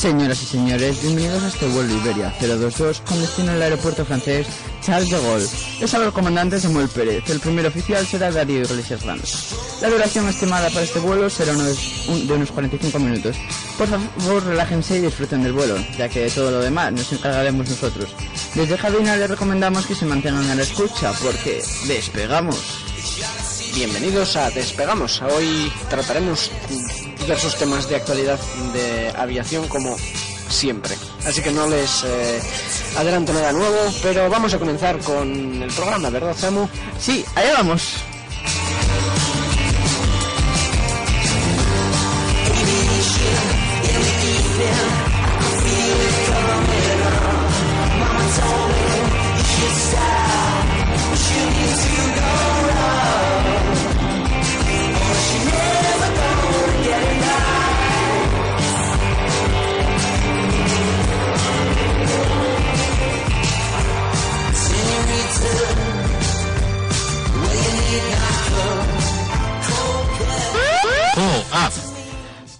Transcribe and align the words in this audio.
Señoras 0.00 0.42
y 0.42 0.46
señores, 0.46 1.02
bienvenidos 1.02 1.42
a 1.42 1.48
este 1.48 1.66
vuelo 1.66 1.94
Iberia 1.94 2.32
022 2.40 3.02
con 3.02 3.20
destino 3.20 3.52
al 3.52 3.60
aeropuerto 3.60 4.02
francés 4.06 4.46
Charles 4.82 5.10
de 5.10 5.20
Gaulle. 5.20 5.46
Les 5.78 5.92
habla 5.92 6.06
el 6.06 6.12
comandante 6.14 6.58
Samuel 6.58 6.88
Pérez. 6.88 7.28
El 7.28 7.38
primer 7.38 7.66
oficial 7.66 8.06
será 8.06 8.30
Darío 8.32 8.62
Iglesias 8.62 9.04
Ramos. 9.04 9.54
La 9.82 9.90
duración 9.90 10.26
estimada 10.28 10.70
para 10.70 10.82
este 10.84 11.00
vuelo 11.00 11.28
será 11.28 11.52
unos, 11.52 12.06
un- 12.08 12.26
de 12.26 12.32
unos 12.32 12.50
45 12.50 12.98
minutos. 12.98 13.36
Por 13.76 13.88
favor, 13.88 14.44
relájense 14.46 14.96
y 14.96 15.00
disfruten 15.02 15.42
del 15.42 15.52
vuelo, 15.52 15.76
ya 15.98 16.08
que 16.08 16.20
de 16.20 16.30
todo 16.30 16.50
lo 16.50 16.60
demás 16.60 16.92
nos 16.92 17.12
encargaremos 17.12 17.68
nosotros. 17.68 18.08
Desde 18.54 18.76
cabina 18.78 19.16
les 19.16 19.28
recomendamos 19.28 19.84
que 19.84 19.94
se 19.94 20.06
mantengan 20.06 20.48
a 20.48 20.54
la 20.54 20.62
escucha 20.62 21.12
porque 21.22 21.62
despegamos. 21.86 22.56
Bienvenidos 23.74 24.34
a 24.36 24.50
Despegamos. 24.50 25.20
Hoy 25.22 25.70
trataremos 25.88 26.50
diversos 27.20 27.56
temas 27.56 27.88
de 27.88 27.96
actualidad 27.96 28.38
de 28.72 29.12
aviación 29.16 29.68
como 29.68 29.96
siempre. 30.48 30.94
Así 31.26 31.42
que 31.42 31.50
no 31.50 31.66
les 31.68 32.04
eh, 32.04 32.40
adelanto 32.96 33.32
nada 33.32 33.52
nuevo, 33.52 33.76
pero 34.02 34.28
vamos 34.28 34.52
a 34.54 34.58
comenzar 34.58 34.98
con 34.98 35.62
el 35.62 35.70
programa, 35.72 36.10
¿verdad, 36.10 36.36
Samu? 36.36 36.68
Sí, 36.98 37.24
allá 37.34 37.54
vamos. 37.54 37.94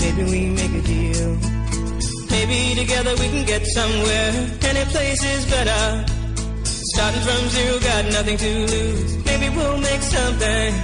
Maybe 0.00 0.22
we 0.24 0.40
make 0.50 0.74
a 0.74 0.82
deal. 0.82 1.36
Maybe 2.30 2.74
together 2.80 3.14
we 3.18 3.28
can 3.28 3.44
get 3.44 3.66
somewhere. 3.66 4.30
Any 4.62 4.84
place 4.92 5.22
is 5.24 5.44
better. 5.50 6.04
Starting 6.64 7.20
from 7.20 7.48
zero, 7.50 7.78
got 7.80 8.04
nothing 8.06 8.36
to 8.38 8.50
lose. 8.72 9.24
Maybe 9.24 9.48
we'll 9.56 9.78
make 9.78 10.02
something. 10.02 10.74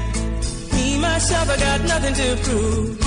Me, 0.73 0.99
myself, 0.99 1.49
I 1.49 1.57
got 1.57 1.81
nothing 1.93 2.15
to 2.15 2.37
prove. 2.45 2.99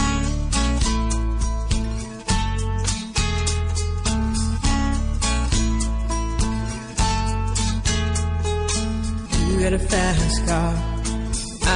You 9.50 9.60
get 9.60 9.74
a 9.74 9.80
fast 9.80 10.48
car. 10.48 10.74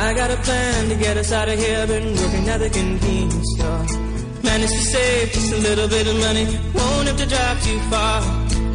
I 0.04 0.14
got 0.14 0.32
a 0.32 0.38
plan 0.38 0.90
to 0.90 0.96
get 0.96 1.18
us 1.18 1.32
out 1.32 1.50
of 1.50 1.60
here. 1.60 1.86
Been 1.88 2.16
working 2.16 2.50
at 2.50 2.60
the 2.60 2.70
convenience 2.70 3.48
store. 3.56 4.11
Managed 4.44 4.74
to 4.74 4.80
save 4.80 5.32
just 5.32 5.54
a 5.54 5.58
little 5.58 5.88
bit 5.88 6.08
of 6.08 6.16
money. 6.20 6.46
Won't 6.74 7.08
have 7.08 7.18
to 7.18 7.26
drive 7.26 7.64
too 7.64 7.80
far. 7.92 8.22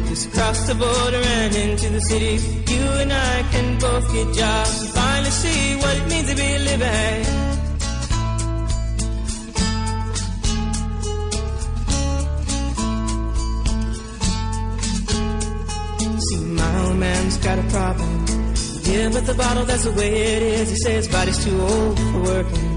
Just 0.07 0.31
cross 0.31 0.67
the 0.67 0.75
border 0.75 1.21
and 1.39 1.55
into 1.55 1.89
the 1.89 2.01
city. 2.01 2.35
You 2.73 2.83
and 3.03 3.11
I 3.11 3.43
can 3.51 3.77
both 3.79 4.11
get 4.13 4.33
jobs 4.33 4.81
and 4.81 4.89
finally 4.91 5.29
see 5.29 5.75
what 5.75 5.95
it 5.97 6.07
means 6.09 6.29
to 6.29 6.35
be 6.35 6.57
living. 6.69 7.23
See, 16.27 16.45
my 16.61 16.85
old 16.85 16.97
man's 16.97 17.37
got 17.37 17.59
a 17.59 17.63
problem. 17.63 18.25
Yeah, 18.83 19.09
but 19.11 19.25
the 19.25 19.33
bottle, 19.33 19.65
that's 19.65 19.83
the 19.83 19.91
way 19.91 20.09
it 20.35 20.41
is. 20.41 20.69
He 20.69 20.77
says 20.77 21.07
body's 21.09 21.43
too 21.43 21.59
old 21.59 21.99
for 21.99 22.21
working. 22.23 22.76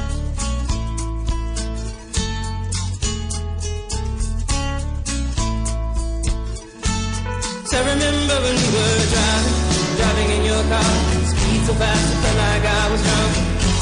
Speed 11.81 11.89
so 11.89 11.97
fast, 11.97 12.13
it 12.13 12.17
felt 12.21 12.37
like 12.37 12.65
I 12.65 12.91
was 12.91 13.01
drunk. 13.01 13.33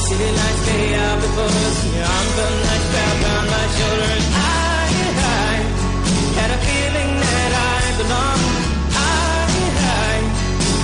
City 0.07 0.29
lights 0.39 0.61
stay 0.63 0.95
out 0.95 1.19
before 1.19 1.51
us, 1.67 1.77
your 1.95 2.07
arm 2.15 2.27
felt 2.37 2.55
nice 2.63 2.87
wrapped 2.93 3.23
around 3.23 3.47
my 3.51 3.65
shoulder. 3.75 4.09
And 4.15 4.25
I, 4.35 4.87
I 5.19 5.55
had 6.39 6.49
a 6.51 6.59
feeling 6.67 7.11
that 7.19 7.51
I 7.59 7.81
belonged. 7.99 8.47
I, 8.95 9.11
I 9.83 10.15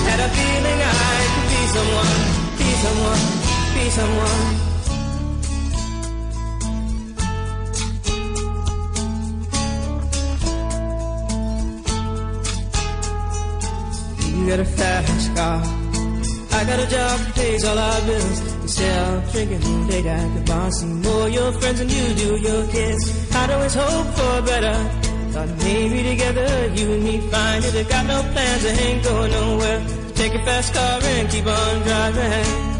had 0.08 0.20
a 0.20 0.30
feeling 0.36 0.78
I 0.82 1.16
could 1.32 1.48
be 1.52 1.62
someone, 1.76 2.20
be 2.60 2.70
someone, 2.84 3.24
be 3.74 3.84
someone. 3.98 4.44
You 14.36 14.42
got 14.50 14.60
a 14.60 14.64
fast 14.64 15.34
car. 15.34 15.85
I 16.58 16.64
got 16.64 16.80
a 16.80 16.88
job 16.88 17.20
that 17.20 17.34
pays 17.34 17.64
all 17.66 17.78
our 17.78 18.00
bills. 18.06 18.38
You 18.62 18.68
sell 18.68 19.20
drinking 19.32 19.88
late 19.88 20.06
at 20.06 20.28
the 20.34 20.42
bar. 20.50 20.70
See 20.70 20.86
more 20.86 21.28
your 21.28 21.52
friends 21.52 21.78
than 21.80 21.88
you 21.90 22.04
do 22.22 22.30
your 22.48 22.62
kids. 22.68 23.02
I'd 23.36 23.50
always 23.50 23.74
hope 23.74 24.08
for 24.16 24.34
better. 24.50 24.76
Thought 25.32 25.50
maybe 25.58 25.98
together 26.10 26.48
you 26.78 26.86
and 26.94 27.04
me 27.04 27.20
find 27.30 27.62
it. 27.62 27.74
I 27.76 27.82
got 27.82 28.06
no 28.06 28.18
plans, 28.32 28.64
I 28.64 28.72
ain't 28.86 29.04
going 29.04 29.30
nowhere. 29.32 29.80
Take 30.14 30.34
a 30.34 30.42
fast 30.46 30.72
car 30.72 30.98
and 31.02 31.28
keep 31.28 31.46
on 31.46 31.74
driving. 31.88 32.76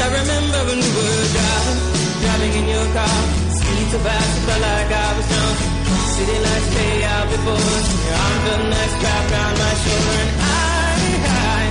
I 0.00 0.10
remember 0.20 0.60
when 0.68 0.78
we 0.84 0.90
were 0.96 1.26
driving, 1.36 1.80
driving 2.22 2.52
in 2.60 2.68
your 2.74 2.86
car. 2.96 3.18
Speed 3.58 3.88
so 3.92 3.98
fast, 4.06 4.38
it 4.38 4.44
felt 4.46 4.62
like 4.62 4.92
I 4.92 5.16
was 5.16 5.28
drunk. 5.28 5.67
City 6.14 6.38
lights 6.46 6.68
play 6.74 7.04
out 7.04 7.26
before. 7.30 7.78
Your 8.06 8.16
arm 8.24 8.38
felt 8.44 8.64
nice 8.74 8.94
wrapped 9.02 9.30
around 9.32 9.56
my 9.64 9.74
shoulder, 9.82 10.16
and 10.24 10.32
I, 10.40 10.94
I 11.24 11.62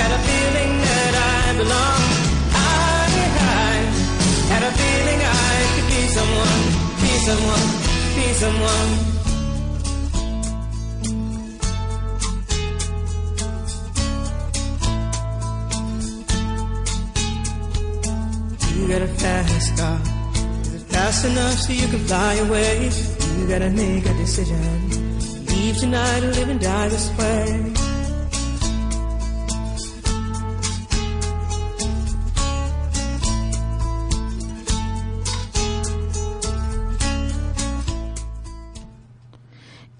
had 0.00 0.10
a 0.18 0.20
feeling 0.28 0.72
that 0.86 1.14
I 1.14 1.42
belonged. 1.60 2.12
I, 2.54 3.14
I 3.60 3.74
had 4.52 4.62
a 4.62 4.72
feeling 4.80 5.20
I 5.20 5.54
could 5.74 5.88
be 5.94 6.02
someone, 6.16 6.62
be 7.02 7.12
someone, 7.28 7.66
be 8.16 8.26
someone. 8.42 8.90
You 18.76 18.88
got 18.88 19.02
a 19.02 19.08
fast 19.08 19.78
car. 19.78 20.00
Is 20.62 20.74
it 20.74 20.82
fast 20.92 21.24
enough 21.24 21.58
so 21.58 21.72
you 21.72 21.88
can 21.88 22.00
fly 22.00 22.34
away? 22.34 23.13
You 23.38 23.46
gotta 23.48 23.70
make 23.70 24.06
a 24.06 24.14
decision. 24.14 24.90
Leave 25.46 25.76
tonight 25.78 26.22
or 26.24 26.32
live 26.32 26.60
die 26.60 26.88
this 26.88 27.10
way. 27.18 27.72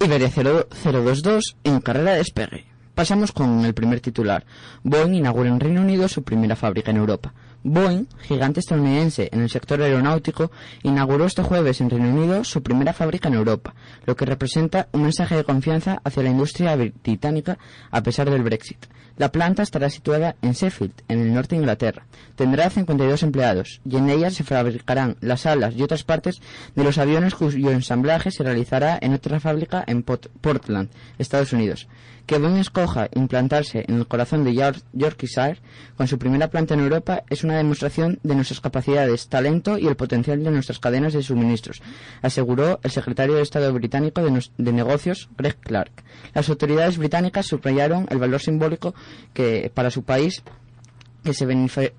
Iberia 0.01 0.29
0- 0.29 0.67
022 0.85 1.57
en 1.65 1.81
carrera 1.81 2.13
de 2.13 2.19
despegue. 2.19 2.67
Pasamos 2.95 3.33
con 3.33 3.65
el 3.65 3.75
primer 3.75 4.01
titular. 4.01 4.45
Boeing 4.83 5.15
inaugura 5.15 5.49
en 5.49 5.59
Reino 5.61 5.81
Unido 5.81 6.09
su 6.09 6.23
primera 6.23 6.57
fábrica 6.57 6.91
en 6.91 6.99
Europa. 6.99 7.33
Boeing, 7.65 8.05
gigante 8.21 8.61
estadounidense 8.61 9.31
en 9.33 9.41
el 9.41 9.49
sector 9.49 9.81
aeronáutico, 9.81 10.53
inauguró 10.83 11.25
este 11.25 11.43
jueves 11.43 11.81
en 11.81 11.89
Reino 11.89 12.11
Unido 12.11 12.45
su 12.45 12.63
primera 12.63 12.93
fábrica 12.93 13.29
en 13.29 13.35
Europa, 13.35 13.75
lo 14.05 14.15
que 14.15 14.27
representa 14.27 14.89
un 14.93 15.03
mensaje 15.03 15.35
de 15.35 15.45
confianza 15.45 16.01
hacia 16.05 16.23
la 16.23 16.29
industria 16.29 16.77
británica 16.77 17.59
a 17.91 18.03
pesar 18.03 18.31
del 18.31 18.43
Brexit. 18.43 18.87
La 19.17 19.31
planta 19.31 19.63
estará 19.63 19.89
situada 19.91 20.35
en 20.43 20.53
Sheffield, 20.53 20.93
en 21.09 21.21
el 21.21 21.33
norte 21.33 21.55
de 21.55 21.61
Inglaterra. 21.61 22.05
Tendrá 22.35 22.69
52 22.69 23.23
empleados 23.23 23.81
y 23.89 23.97
en 23.97 24.11
ella 24.11 24.31
se 24.31 24.43
fabricarán 24.43 25.17
las 25.21 25.47
alas 25.47 25.75
y 25.77 25.83
otras 25.83 26.03
partes 26.03 26.41
de 26.75 26.85
los 26.85 26.99
aviones 26.99 27.35
cuyo 27.35 27.71
ensamblaje 27.71 28.33
se 28.33 28.43
realizará 28.43 28.99
en 29.01 29.15
otra 29.15 29.39
fábrica 29.39 29.85
en 29.87 30.03
Portland, 30.03 30.91
Estados 31.17 31.53
Unidos. 31.53 31.87
Que 32.27 32.39
Boeing 32.39 32.57
escoja 32.57 33.09
implantarse 33.15 33.85
en 33.87 33.97
el 33.97 34.07
corazón 34.07 34.45
de 34.45 34.55
York- 34.55 34.83
Yorkshire 34.95 35.59
con 35.97 36.09
su 36.09 36.19
primera 36.19 36.49
planta 36.49 36.73
en 36.73 36.81
Europa 36.81 37.23
es 37.29 37.45
una 37.45 37.57
demostración 37.59 38.19
de 38.23 38.35
nuestras 38.35 38.61
capacidades, 38.63 39.29
talento 39.29 39.77
y 39.77 39.87
el 39.87 39.97
potencial 39.97 40.43
de 40.43 40.51
nuestras 40.51 40.79
cadenas 40.79 41.13
de 41.13 41.23
suministros, 41.23 41.83
aseguró 42.23 42.81
el 42.83 42.91
secretario 42.91 43.35
de 43.35 43.43
Estado 43.43 43.71
británico 43.75 44.23
de, 44.23 44.73
Negocios, 44.73 45.29
Greg 45.37 45.57
Clark. 45.61 45.93
Las 46.33 46.49
autoridades 46.49 46.97
británicas 46.97 47.47
subrayaron 47.47 48.07
el 48.09 48.17
valor 48.19 48.41
simbólico 48.41 48.95
que 49.35 49.71
para 49.75 49.91
su 49.91 50.03
país 50.03 50.43
que 51.25 51.35
se 51.35 51.47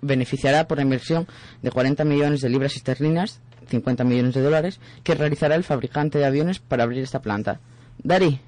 beneficiará 0.01 0.67
por 0.67 0.77
la 0.79 0.83
inversión 0.83 1.27
de 1.61 1.69
40 1.71 2.03
millones 2.03 2.41
de 2.41 2.49
libras 2.49 2.75
esterlinas, 2.75 3.41
50 3.69 4.03
millones 4.03 4.33
de 4.33 4.41
dólares, 4.41 4.79
que 5.03 5.13
realizará 5.15 5.53
el 5.55 5.63
fabricante 5.63 6.17
de 6.17 6.25
aviones 6.25 6.59
para 6.59 6.83
abrir 6.83 7.03
esta 7.03 7.21
planta. 7.21 7.59
Dari, 8.03 8.39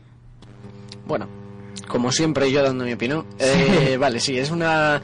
Bueno, 1.08 1.28
como 1.88 2.12
siempre 2.12 2.52
yo 2.52 2.64
dando 2.64 2.84
mi 2.86 2.94
opinión. 2.94 3.26
Eh, 3.40 3.98
vale, 4.00 4.20
sí, 4.20 4.38
es 4.38 4.52
una 4.52 5.02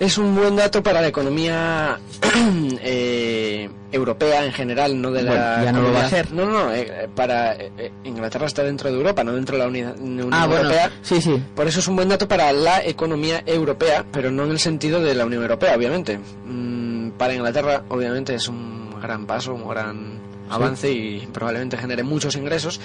es 0.00 0.18
un 0.18 0.34
buen 0.34 0.56
dato 0.56 0.82
para 0.82 1.00
la 1.00 1.06
economía 1.08 1.98
eh, 2.82 3.68
europea 3.92 4.44
en 4.44 4.52
general, 4.52 5.00
no 5.00 5.12
de 5.12 5.22
la 5.22 5.30
Bueno, 5.30 5.64
ya 5.64 5.72
no 5.72 5.82
lo 5.82 5.92
va 5.92 6.04
a 6.04 6.08
ser. 6.10 6.32
No, 6.32 6.46
no, 6.46 6.72
eh, 6.74 7.08
para 7.14 7.54
eh, 7.54 7.92
Inglaterra 8.02 8.46
está 8.46 8.64
dentro 8.64 8.90
de 8.90 8.96
Europa, 8.96 9.22
no 9.22 9.32
dentro 9.34 9.56
de 9.56 9.62
la 9.62 9.68
Unidad, 9.68 9.96
Unión 9.98 10.30
Ah, 10.32 10.46
bueno, 10.46 10.62
Europea. 10.64 10.90
sí, 11.02 11.20
sí. 11.22 11.40
Por 11.54 11.68
eso 11.68 11.78
es 11.78 11.86
un 11.88 11.94
buen 11.96 12.08
dato 12.08 12.26
para 12.26 12.52
la 12.52 12.84
economía 12.84 13.42
europea, 13.46 14.04
pero 14.10 14.32
no 14.32 14.44
en 14.44 14.50
el 14.50 14.58
sentido 14.58 15.00
de 15.00 15.14
la 15.14 15.24
Unión 15.26 15.42
Europea, 15.42 15.76
obviamente. 15.76 16.18
Mm, 16.44 17.10
para 17.10 17.34
Inglaterra, 17.34 17.84
obviamente, 17.88 18.34
es 18.34 18.48
un 18.48 19.00
gran 19.00 19.26
paso, 19.26 19.54
un 19.54 19.68
gran 19.68 20.18
avance 20.50 20.90
y 20.90 21.26
probablemente 21.32 21.76
genere 21.76 22.02
muchos 22.02 22.34
ingresos. 22.34 22.80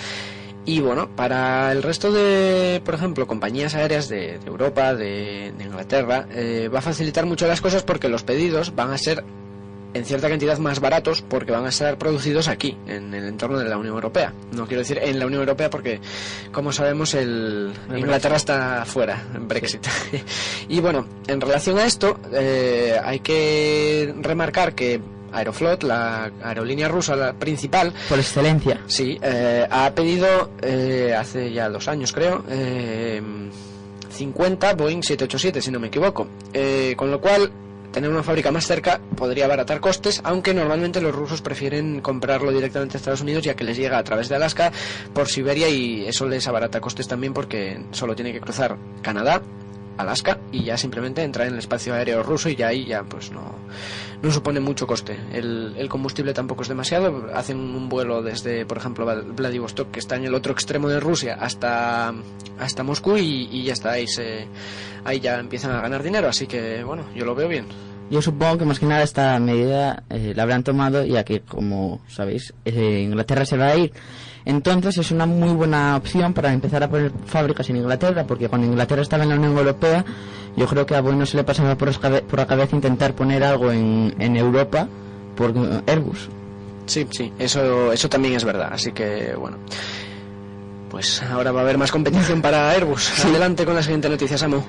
Y 0.69 0.81
bueno, 0.81 1.09
para 1.15 1.71
el 1.71 1.81
resto 1.81 2.11
de, 2.11 2.79
por 2.85 2.93
ejemplo, 2.93 3.25
compañías 3.25 3.73
aéreas 3.73 4.07
de, 4.07 4.37
de 4.37 4.45
Europa, 4.45 4.93
de, 4.93 5.51
de 5.57 5.63
Inglaterra, 5.63 6.27
eh, 6.29 6.69
va 6.71 6.77
a 6.77 6.81
facilitar 6.83 7.25
mucho 7.25 7.47
las 7.47 7.59
cosas 7.59 7.81
porque 7.81 8.07
los 8.07 8.21
pedidos 8.21 8.75
van 8.75 8.91
a 8.91 8.99
ser 8.99 9.23
en 9.95 10.05
cierta 10.05 10.29
cantidad 10.29 10.59
más 10.59 10.79
baratos 10.79 11.23
porque 11.23 11.51
van 11.51 11.65
a 11.65 11.69
estar 11.69 11.97
producidos 11.97 12.47
aquí, 12.47 12.77
en 12.85 13.11
el 13.15 13.25
entorno 13.25 13.57
de 13.57 13.67
la 13.67 13.79
Unión 13.79 13.95
Europea. 13.95 14.31
No 14.51 14.67
quiero 14.67 14.81
decir 14.81 14.99
en 15.01 15.17
la 15.17 15.25
Unión 15.25 15.41
Europea 15.41 15.71
porque, 15.71 16.01
como 16.51 16.71
sabemos, 16.71 17.15
el 17.15 17.73
Inglaterra 17.97 18.35
está 18.35 18.85
fuera, 18.85 19.23
en 19.33 19.47
Brexit. 19.47 19.87
y 20.69 20.79
bueno, 20.81 21.07
en 21.25 21.41
relación 21.41 21.79
a 21.79 21.85
esto, 21.87 22.19
eh, 22.31 22.95
hay 23.03 23.21
que 23.21 24.13
remarcar 24.21 24.75
que 24.75 25.01
Aeroflot, 25.31 25.83
la 25.83 26.31
aerolínea 26.43 26.87
rusa 26.87 27.15
la 27.15 27.33
principal, 27.33 27.93
por 28.07 28.19
excelencia. 28.19 28.81
Sí, 28.87 29.17
eh, 29.21 29.67
ha 29.69 29.91
pedido 29.91 30.51
eh, 30.61 31.15
hace 31.17 31.51
ya 31.51 31.69
dos 31.69 31.87
años, 31.87 32.11
creo, 32.13 32.43
eh, 32.49 33.21
50 34.09 34.73
Boeing 34.73 35.01
787, 35.01 35.61
si 35.61 35.71
no 35.71 35.79
me 35.79 35.87
equivoco. 35.87 36.27
Eh, 36.53 36.93
con 36.97 37.11
lo 37.11 37.21
cual, 37.21 37.51
tener 37.91 38.09
una 38.09 38.23
fábrica 38.23 38.51
más 38.51 38.67
cerca 38.67 38.99
podría 39.15 39.45
abaratar 39.45 39.79
costes, 39.79 40.21
aunque 40.23 40.53
normalmente 40.53 41.01
los 41.01 41.15
rusos 41.15 41.41
prefieren 41.41 42.01
comprarlo 42.01 42.51
directamente 42.51 42.97
a 42.97 42.99
Estados 42.99 43.21
Unidos, 43.21 43.43
ya 43.43 43.55
que 43.55 43.63
les 43.63 43.77
llega 43.77 43.97
a 43.97 44.03
través 44.03 44.29
de 44.29 44.35
Alaska 44.35 44.71
por 45.13 45.27
Siberia 45.27 45.69
y 45.69 46.05
eso 46.05 46.27
les 46.27 46.47
abarata 46.47 46.81
costes 46.81 47.07
también 47.07 47.33
porque 47.33 47.83
solo 47.91 48.15
tiene 48.15 48.33
que 48.33 48.41
cruzar 48.41 48.77
Canadá. 49.01 49.41
Alaska 49.99 50.39
y 50.51 50.63
ya 50.63 50.77
simplemente 50.77 51.23
entrar 51.23 51.47
en 51.47 51.53
el 51.53 51.59
espacio 51.59 51.93
aéreo 51.93 52.23
ruso 52.23 52.49
y 52.49 52.55
ya 52.55 52.67
ahí 52.67 52.85
ya 52.85 53.03
pues 53.03 53.31
no, 53.31 53.55
no 54.21 54.31
supone 54.31 54.59
mucho 54.59 54.87
coste. 54.87 55.17
El, 55.33 55.87
combustible 55.89 56.33
tampoco 56.33 56.63
es 56.63 56.69
demasiado. 56.69 57.27
Hacen 57.33 57.57
un 57.57 57.89
vuelo 57.89 58.21
desde, 58.21 58.65
por 58.65 58.77
ejemplo, 58.77 59.05
Vladivostok, 59.05 59.91
que 59.91 59.99
está 59.99 60.15
en 60.15 60.25
el 60.25 60.33
otro 60.33 60.53
extremo 60.53 60.87
de 60.87 60.99
Rusia, 60.99 61.37
hasta, 61.39 62.13
hasta 62.59 62.83
Moscú 62.83 63.17
y, 63.17 63.49
y 63.51 63.63
ya 63.63 63.73
está. 63.73 63.91
Ahí, 63.91 64.07
se, 64.07 64.47
ahí 65.03 65.19
ya 65.19 65.39
empiezan 65.39 65.71
a 65.71 65.81
ganar 65.81 66.01
dinero. 66.01 66.29
Así 66.29 66.47
que, 66.47 66.83
bueno, 66.83 67.03
yo 67.15 67.25
lo 67.25 67.35
veo 67.35 67.47
bien. 67.47 67.65
Yo 68.09 68.21
supongo 68.21 68.57
que 68.57 68.65
más 68.65 68.79
que 68.79 68.87
nada 68.87 69.03
esta 69.03 69.39
medida 69.39 70.03
eh, 70.09 70.33
la 70.35 70.43
habrán 70.43 70.63
tomado 70.63 71.05
ya 71.05 71.23
que, 71.23 71.41
como 71.41 72.01
sabéis, 72.07 72.53
eh, 72.65 73.01
Inglaterra 73.03 73.45
se 73.45 73.57
va 73.57 73.67
a 73.67 73.77
ir. 73.77 73.93
Entonces 74.45 74.97
es 74.97 75.11
una 75.11 75.25
muy 75.25 75.49
buena 75.49 75.95
opción 75.97 76.33
para 76.33 76.51
empezar 76.53 76.83
a 76.83 76.89
poner 76.89 77.11
fábricas 77.25 77.69
en 77.69 77.77
Inglaterra, 77.77 78.23
porque 78.25 78.47
cuando 78.49 78.67
Inglaterra 78.67 79.01
estaba 79.01 79.23
en 79.23 79.29
la 79.29 79.35
Unión 79.35 79.57
Europea, 79.57 80.03
yo 80.55 80.65
creo 80.67 80.85
que 80.85 80.95
a 80.95 81.01
Boeing 81.01 81.19
no 81.19 81.25
se 81.25 81.37
le 81.37 81.43
pasaba 81.43 81.75
por, 81.75 81.91
por 81.99 82.39
la 82.39 82.47
cabeza 82.47 82.75
intentar 82.75 83.13
poner 83.13 83.43
algo 83.43 83.71
en, 83.71 84.15
en 84.19 84.35
Europa 84.37 84.87
por 85.35 85.53
Airbus. 85.87 86.29
Sí, 86.85 87.07
sí, 87.11 87.31
eso, 87.37 87.93
eso 87.93 88.09
también 88.09 88.33
es 88.35 88.43
verdad. 88.43 88.69
Así 88.73 88.91
que, 88.91 89.35
bueno. 89.37 89.57
Pues 90.89 91.21
ahora 91.21 91.51
va 91.51 91.59
a 91.59 91.63
haber 91.63 91.77
más 91.77 91.91
competición 91.91 92.41
para 92.41 92.71
Airbus. 92.71 93.23
Adelante 93.23 93.63
con 93.63 93.75
la 93.75 93.83
siguiente 93.83 94.09
noticia, 94.09 94.37
Samu. 94.37 94.61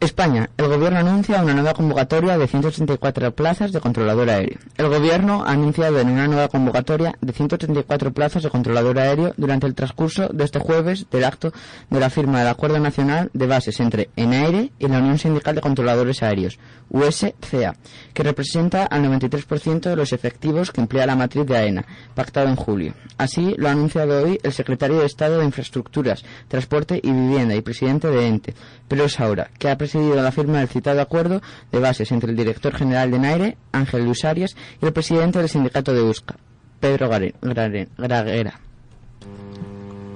España. 0.00 0.50
El 0.58 0.68
gobierno 0.68 0.98
anuncia 0.98 1.42
una 1.42 1.54
nueva 1.54 1.72
convocatoria 1.72 2.36
de 2.36 2.46
134 2.46 3.34
plazas 3.34 3.72
de 3.72 3.80
controlador 3.80 4.28
aéreo. 4.28 4.58
El 4.76 4.88
gobierno 4.88 5.44
ha 5.44 5.52
anunciado 5.52 5.98
en 6.00 6.10
una 6.10 6.26
nueva 6.26 6.48
convocatoria 6.48 7.16
de 7.20 7.32
134 7.32 8.12
plazas 8.12 8.42
de 8.42 8.50
controlador 8.50 8.98
aéreo 8.98 9.32
durante 9.38 9.66
el 9.66 9.74
transcurso 9.74 10.28
de 10.28 10.44
este 10.44 10.58
jueves 10.58 11.06
del 11.10 11.24
acto 11.24 11.52
de 11.88 12.00
la 12.00 12.10
firma 12.10 12.40
del 12.40 12.48
Acuerdo 12.48 12.78
Nacional 12.78 13.30
de 13.32 13.46
Bases 13.46 13.80
entre 13.80 14.10
ENAIRE 14.16 14.70
y 14.78 14.86
la 14.86 14.98
Unión 14.98 15.18
Sindical 15.18 15.54
de 15.54 15.60
Controladores 15.62 16.22
Aéreos, 16.22 16.58
USCA, 16.90 17.76
que 18.12 18.22
representa 18.22 18.84
al 18.84 19.02
93% 19.04 19.80
de 19.80 19.96
los 19.96 20.12
efectivos 20.12 20.72
que 20.72 20.80
emplea 20.82 21.06
la 21.06 21.16
matriz 21.16 21.46
de 21.46 21.56
AENA, 21.56 21.86
pactado 22.14 22.48
en 22.48 22.56
julio. 22.56 22.94
Así 23.16 23.54
lo 23.56 23.68
ha 23.68 23.72
anunciado 23.72 24.22
hoy 24.22 24.38
el 24.42 24.52
secretario 24.52 25.00
de 25.00 25.06
Estado 25.06 25.38
de 25.38 25.46
Infraestructuras, 25.46 26.24
Transporte 26.48 27.00
y 27.02 27.10
Vivienda 27.10 27.54
y 27.54 27.62
presidente 27.62 28.08
de 28.08 28.26
ENTE, 28.26 28.54
pero 28.88 29.04
es 29.04 29.18
ahora 29.20 29.50
que 29.58 29.68
ha 29.68 29.76
presidido 29.90 30.16
la 30.22 30.32
firma 30.32 30.58
del 30.58 30.68
citado 30.68 31.00
acuerdo 31.00 31.40
de 31.72 31.78
bases 31.78 32.10
entre 32.12 32.30
el 32.30 32.36
director 32.36 32.74
general 32.74 33.10
de 33.10 33.18
NAIRE, 33.18 33.56
Ángel 33.72 34.04
Luis 34.04 34.24
Arias, 34.24 34.56
y 34.82 34.86
el 34.86 34.92
presidente 34.92 35.38
del 35.38 35.48
sindicato 35.48 35.92
de 35.94 36.02
USCA, 36.02 36.36
Pedro 36.80 37.08
Gare- 37.08 37.34
Grare- 37.40 37.88
Graguera. 37.96 38.60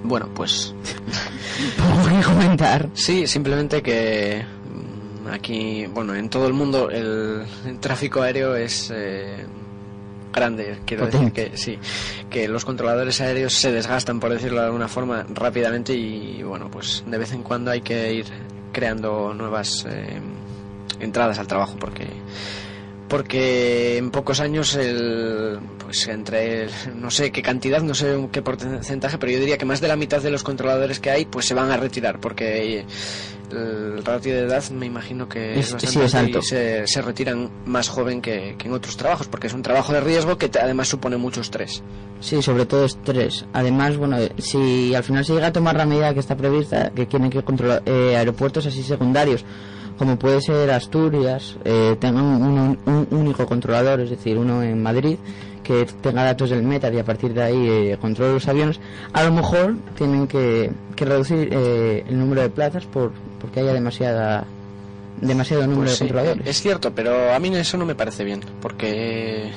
Bueno, 0.03 0.29
pues 0.35 0.75
Poco 1.77 2.09
que 2.09 2.23
comentar. 2.23 2.89
Sí, 2.95 3.27
simplemente 3.27 3.83
que 3.83 4.43
mm, 4.45 5.29
aquí, 5.29 5.87
bueno, 5.87 6.15
en 6.15 6.29
todo 6.31 6.47
el 6.47 6.53
mundo 6.55 6.91
el, 6.91 7.43
el 7.67 7.79
tráfico 7.81 8.23
aéreo 8.23 8.57
es 8.57 8.91
eh, 8.95 9.45
grande. 10.33 10.79
Quiero 10.87 11.07
decir 11.07 11.33
que 11.33 11.57
sí, 11.57 11.79
que 12.31 12.49
los 12.49 12.65
controladores 12.65 13.21
aéreos 13.21 13.53
se 13.53 13.73
desgastan, 13.73 14.21
por 14.21 14.31
decirlo 14.33 14.61
de 14.61 14.67
alguna 14.67 14.89
forma, 14.89 15.27
rápidamente 15.35 15.95
y 15.95 16.43
bueno, 16.43 16.71
pues 16.71 17.05
de 17.07 17.19
vez 17.19 17.33
en 17.33 17.43
cuando 17.43 17.71
hay 17.71 17.83
que 17.83 18.15
ir 18.15 18.27
creando 18.73 19.35
nuevas 19.35 19.87
eh, 19.89 20.21
entradas 21.01 21.39
al 21.39 21.47
trabajo 21.47 21.77
porque 21.79 22.07
porque 23.11 23.99
en 23.99 24.11
pocos 24.11 24.41
años 24.41 24.75
el 24.77 25.59
pues 25.85 26.07
entre 26.09 26.63
el- 26.65 26.71
no 26.95 27.11
sé 27.11 27.31
qué 27.33 27.43
cantidad 27.43 27.83
no 27.83 27.93
sé 27.95 28.17
qué 28.33 28.41
porcentaje 28.41 29.19
pero 29.19 29.33
yo 29.33 29.41
diría 29.41 29.59
que 29.59 29.67
más 29.67 29.81
de 29.83 29.89
la 29.89 29.97
mitad 29.97 30.23
de 30.23 30.31
los 30.31 30.43
controladores 30.45 31.01
que 31.01 31.11
hay 31.11 31.25
pues 31.27 31.45
se 31.47 31.53
van 31.55 31.71
a 31.71 31.77
retirar 31.77 32.21
porque 32.21 32.87
el 33.51 34.05
ratio 34.05 34.33
de 34.33 34.43
edad 34.45 34.63
me 34.71 34.87
imagino 34.87 35.29
que 35.29 35.59
Es- 35.59 35.73
es, 35.75 35.91
sí, 35.91 36.01
es 36.01 36.15
alto. 36.15 36.39
y 36.39 36.43
se, 36.43 36.87
se 36.87 37.03
retiran 37.03 37.51
más 37.67 37.89
joven 37.89 38.23
que, 38.23 38.55
que 38.57 38.69
en 38.69 38.75
otros 38.75 38.97
trabajos 38.97 39.27
porque 39.27 39.49
es 39.49 39.55
un 39.55 39.63
trabajo 39.63 39.93
de 39.93 40.01
riesgo 40.01 40.39
que 40.39 40.49
te- 40.49 40.61
además 40.61 40.87
supone 40.89 41.17
mucho 41.17 41.41
estrés 41.41 41.83
Sí, 42.23 42.43
sobre 42.43 42.67
todo 42.67 42.85
estrés. 42.85 43.47
Además, 43.55 43.97
bueno, 43.97 44.19
si 44.37 44.95
al 44.95 45.03
final 45.03 45.25
se 45.25 45.33
llega 45.33 45.47
a 45.47 45.53
tomar 45.55 45.75
la 45.77 45.87
medida 45.87 46.13
que 46.13 46.21
está 46.21 46.37
prevista, 46.37 46.91
que 46.95 47.07
quieren 47.07 47.31
que 47.31 47.43
controla- 47.43 47.81
eh, 47.87 48.15
aeropuertos 48.15 48.67
así 48.67 48.83
secundarios, 48.83 49.43
como 50.01 50.19
puede 50.19 50.41
ser 50.41 50.71
Asturias, 50.71 51.57
eh, 51.63 51.95
tengan 52.01 52.25
un, 52.25 52.79
un 52.87 53.07
único 53.11 53.45
controlador, 53.45 54.01
es 54.01 54.09
decir, 54.09 54.39
uno 54.39 54.63
en 54.63 54.83
Madrid, 54.83 55.19
que 55.63 55.85
tenga 56.01 56.25
datos 56.25 56.49
del 56.49 56.63
META 56.63 56.91
y 56.91 56.99
a 56.99 57.05
partir 57.05 57.35
de 57.35 57.43
ahí 57.43 57.69
eh, 57.69 57.99
controle 58.01 58.33
los 58.33 58.49
aviones, 58.49 58.81
a 59.13 59.23
lo 59.25 59.31
mejor 59.33 59.77
tienen 59.97 60.27
que, 60.27 60.71
que 60.97 61.05
reducir 61.05 61.51
eh, 61.53 62.03
el 62.09 62.19
número 62.19 62.41
de 62.41 62.49
plazas 62.49 62.87
por 62.87 63.13
porque 63.43 63.61
haya 63.61 63.75
demasiada 63.75 64.45
demasiado 65.21 65.65
número 65.65 65.83
Pues 65.83 65.91
de 65.91 65.97
sí, 65.97 66.05
controladores. 66.05 66.47
es 66.47 66.63
cierto 66.63 66.95
pero 66.95 67.35
a 67.35 67.39
mí 67.39 67.55
eso 67.55 67.77
no 67.77 67.85
me 67.85 67.95
parece 67.95 68.25
bien 68.25 68.41
porque 68.63 69.51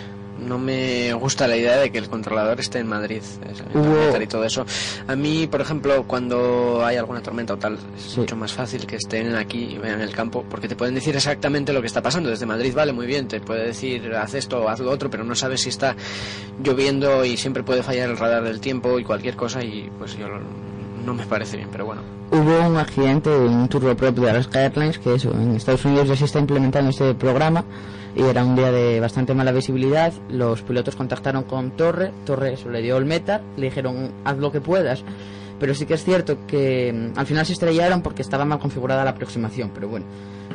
no 0.48 0.58
me 0.60 1.14
gusta 1.14 1.48
la 1.48 1.56
idea 1.58 1.78
de 1.78 1.92
que 1.92 1.98
el 1.98 2.10
controlador 2.10 2.60
esté 2.60 2.80
en 2.80 2.88
Madrid 2.88 3.22
en 3.46 4.22
y 4.22 4.28
todo 4.28 4.44
eso. 4.46 4.66
A 5.08 5.16
mí 5.16 5.48
por 5.48 5.62
ejemplo 5.62 6.04
cuando 6.04 6.84
hay 6.86 6.98
alguna 6.98 7.22
tormenta 7.22 7.54
o 7.54 7.58
tal 7.58 7.74
es 7.96 8.04
Sí. 8.14 8.20
mucho 8.22 8.36
más 8.36 8.54
fácil 8.54 8.86
que 8.86 8.96
estén 8.98 9.36
aquí 9.36 9.76
y 9.76 9.78
vean 9.78 10.02
el 10.02 10.12
campo 10.12 10.46
porque 10.50 10.68
te 10.68 10.76
pueden 10.76 10.96
decir 10.96 11.16
exactamente 11.16 11.74
lo 11.74 11.82
que 11.82 11.88
está 11.88 12.02
pasando. 12.02 12.30
Desde 12.30 12.46
Madrid 12.46 12.74
vale 12.76 12.94
muy 12.94 13.06
bien 13.08 13.28
te 13.28 13.40
puede 13.42 13.66
decir 13.68 14.14
haz 14.16 14.34
esto 14.34 14.62
o 14.64 14.70
haz 14.70 14.80
lo 14.80 14.92
otro 14.92 15.10
pero 15.10 15.24
no 15.24 15.36
sabes 15.36 15.62
si 15.62 15.70
está 15.70 15.96
lloviendo 16.64 17.26
y 17.26 17.38
siempre 17.38 17.64
puede 17.64 17.84
fallar 17.84 18.10
el 18.10 18.18
radar 18.18 18.44
del 18.44 18.60
tiempo 18.60 19.00
y 19.00 19.04
cualquier 19.04 19.36
cosa 19.36 19.64
y 19.64 19.90
pues 19.98 20.18
yo 20.18 20.28
lo- 20.28 20.40
no 21.06 21.14
me 21.14 21.26
parece 21.26 21.58
bien 21.58 21.70
pero 21.72 21.86
bueno. 21.86 22.02
Hubo 22.32 22.68
un 22.68 22.78
accidente 22.78 23.30
de 23.30 23.38
un 23.48 23.68
turboprop 23.68 24.16
de 24.18 24.30
Alaska 24.30 24.62
Airlines 24.64 24.98
que 25.00 25.16
eso, 25.16 25.32
en 25.34 25.56
Estados 25.56 25.84
Unidos 25.86 26.08
ya 26.08 26.16
se 26.16 26.26
está 26.26 26.40
implementando 26.40 26.90
este 26.90 27.14
programa 27.14 27.64
y 28.16 28.22
era 28.22 28.44
un 28.44 28.56
día 28.56 28.72
de 28.72 29.00
bastante 29.00 29.34
mala 29.34 29.52
visibilidad. 29.52 30.14
Los 30.30 30.62
pilotos 30.62 30.96
contactaron 30.96 31.44
con 31.44 31.72
Torre, 31.72 32.12
Torre 32.26 32.56
le 32.72 32.82
dio 32.82 32.98
el 32.98 33.06
meta, 33.06 33.42
le 33.58 33.66
dijeron 33.66 34.12
haz 34.24 34.38
lo 34.38 34.52
que 34.52 34.62
puedas. 34.62 35.04
Pero 35.60 35.74
sí 35.76 35.86
que 35.86 35.94
es 35.94 36.04
cierto 36.04 36.46
que 36.46 36.92
mm, 36.92 37.18
al 37.18 37.26
final 37.26 37.46
se 37.46 37.54
estrellaron 37.54 38.02
porque 38.02 38.22
estaba 38.22 38.46
mal 38.46 38.60
configurada 38.60 39.04
la 39.04 39.12
aproximación. 39.12 39.72
Pero 39.74 39.88
bueno, 39.88 40.06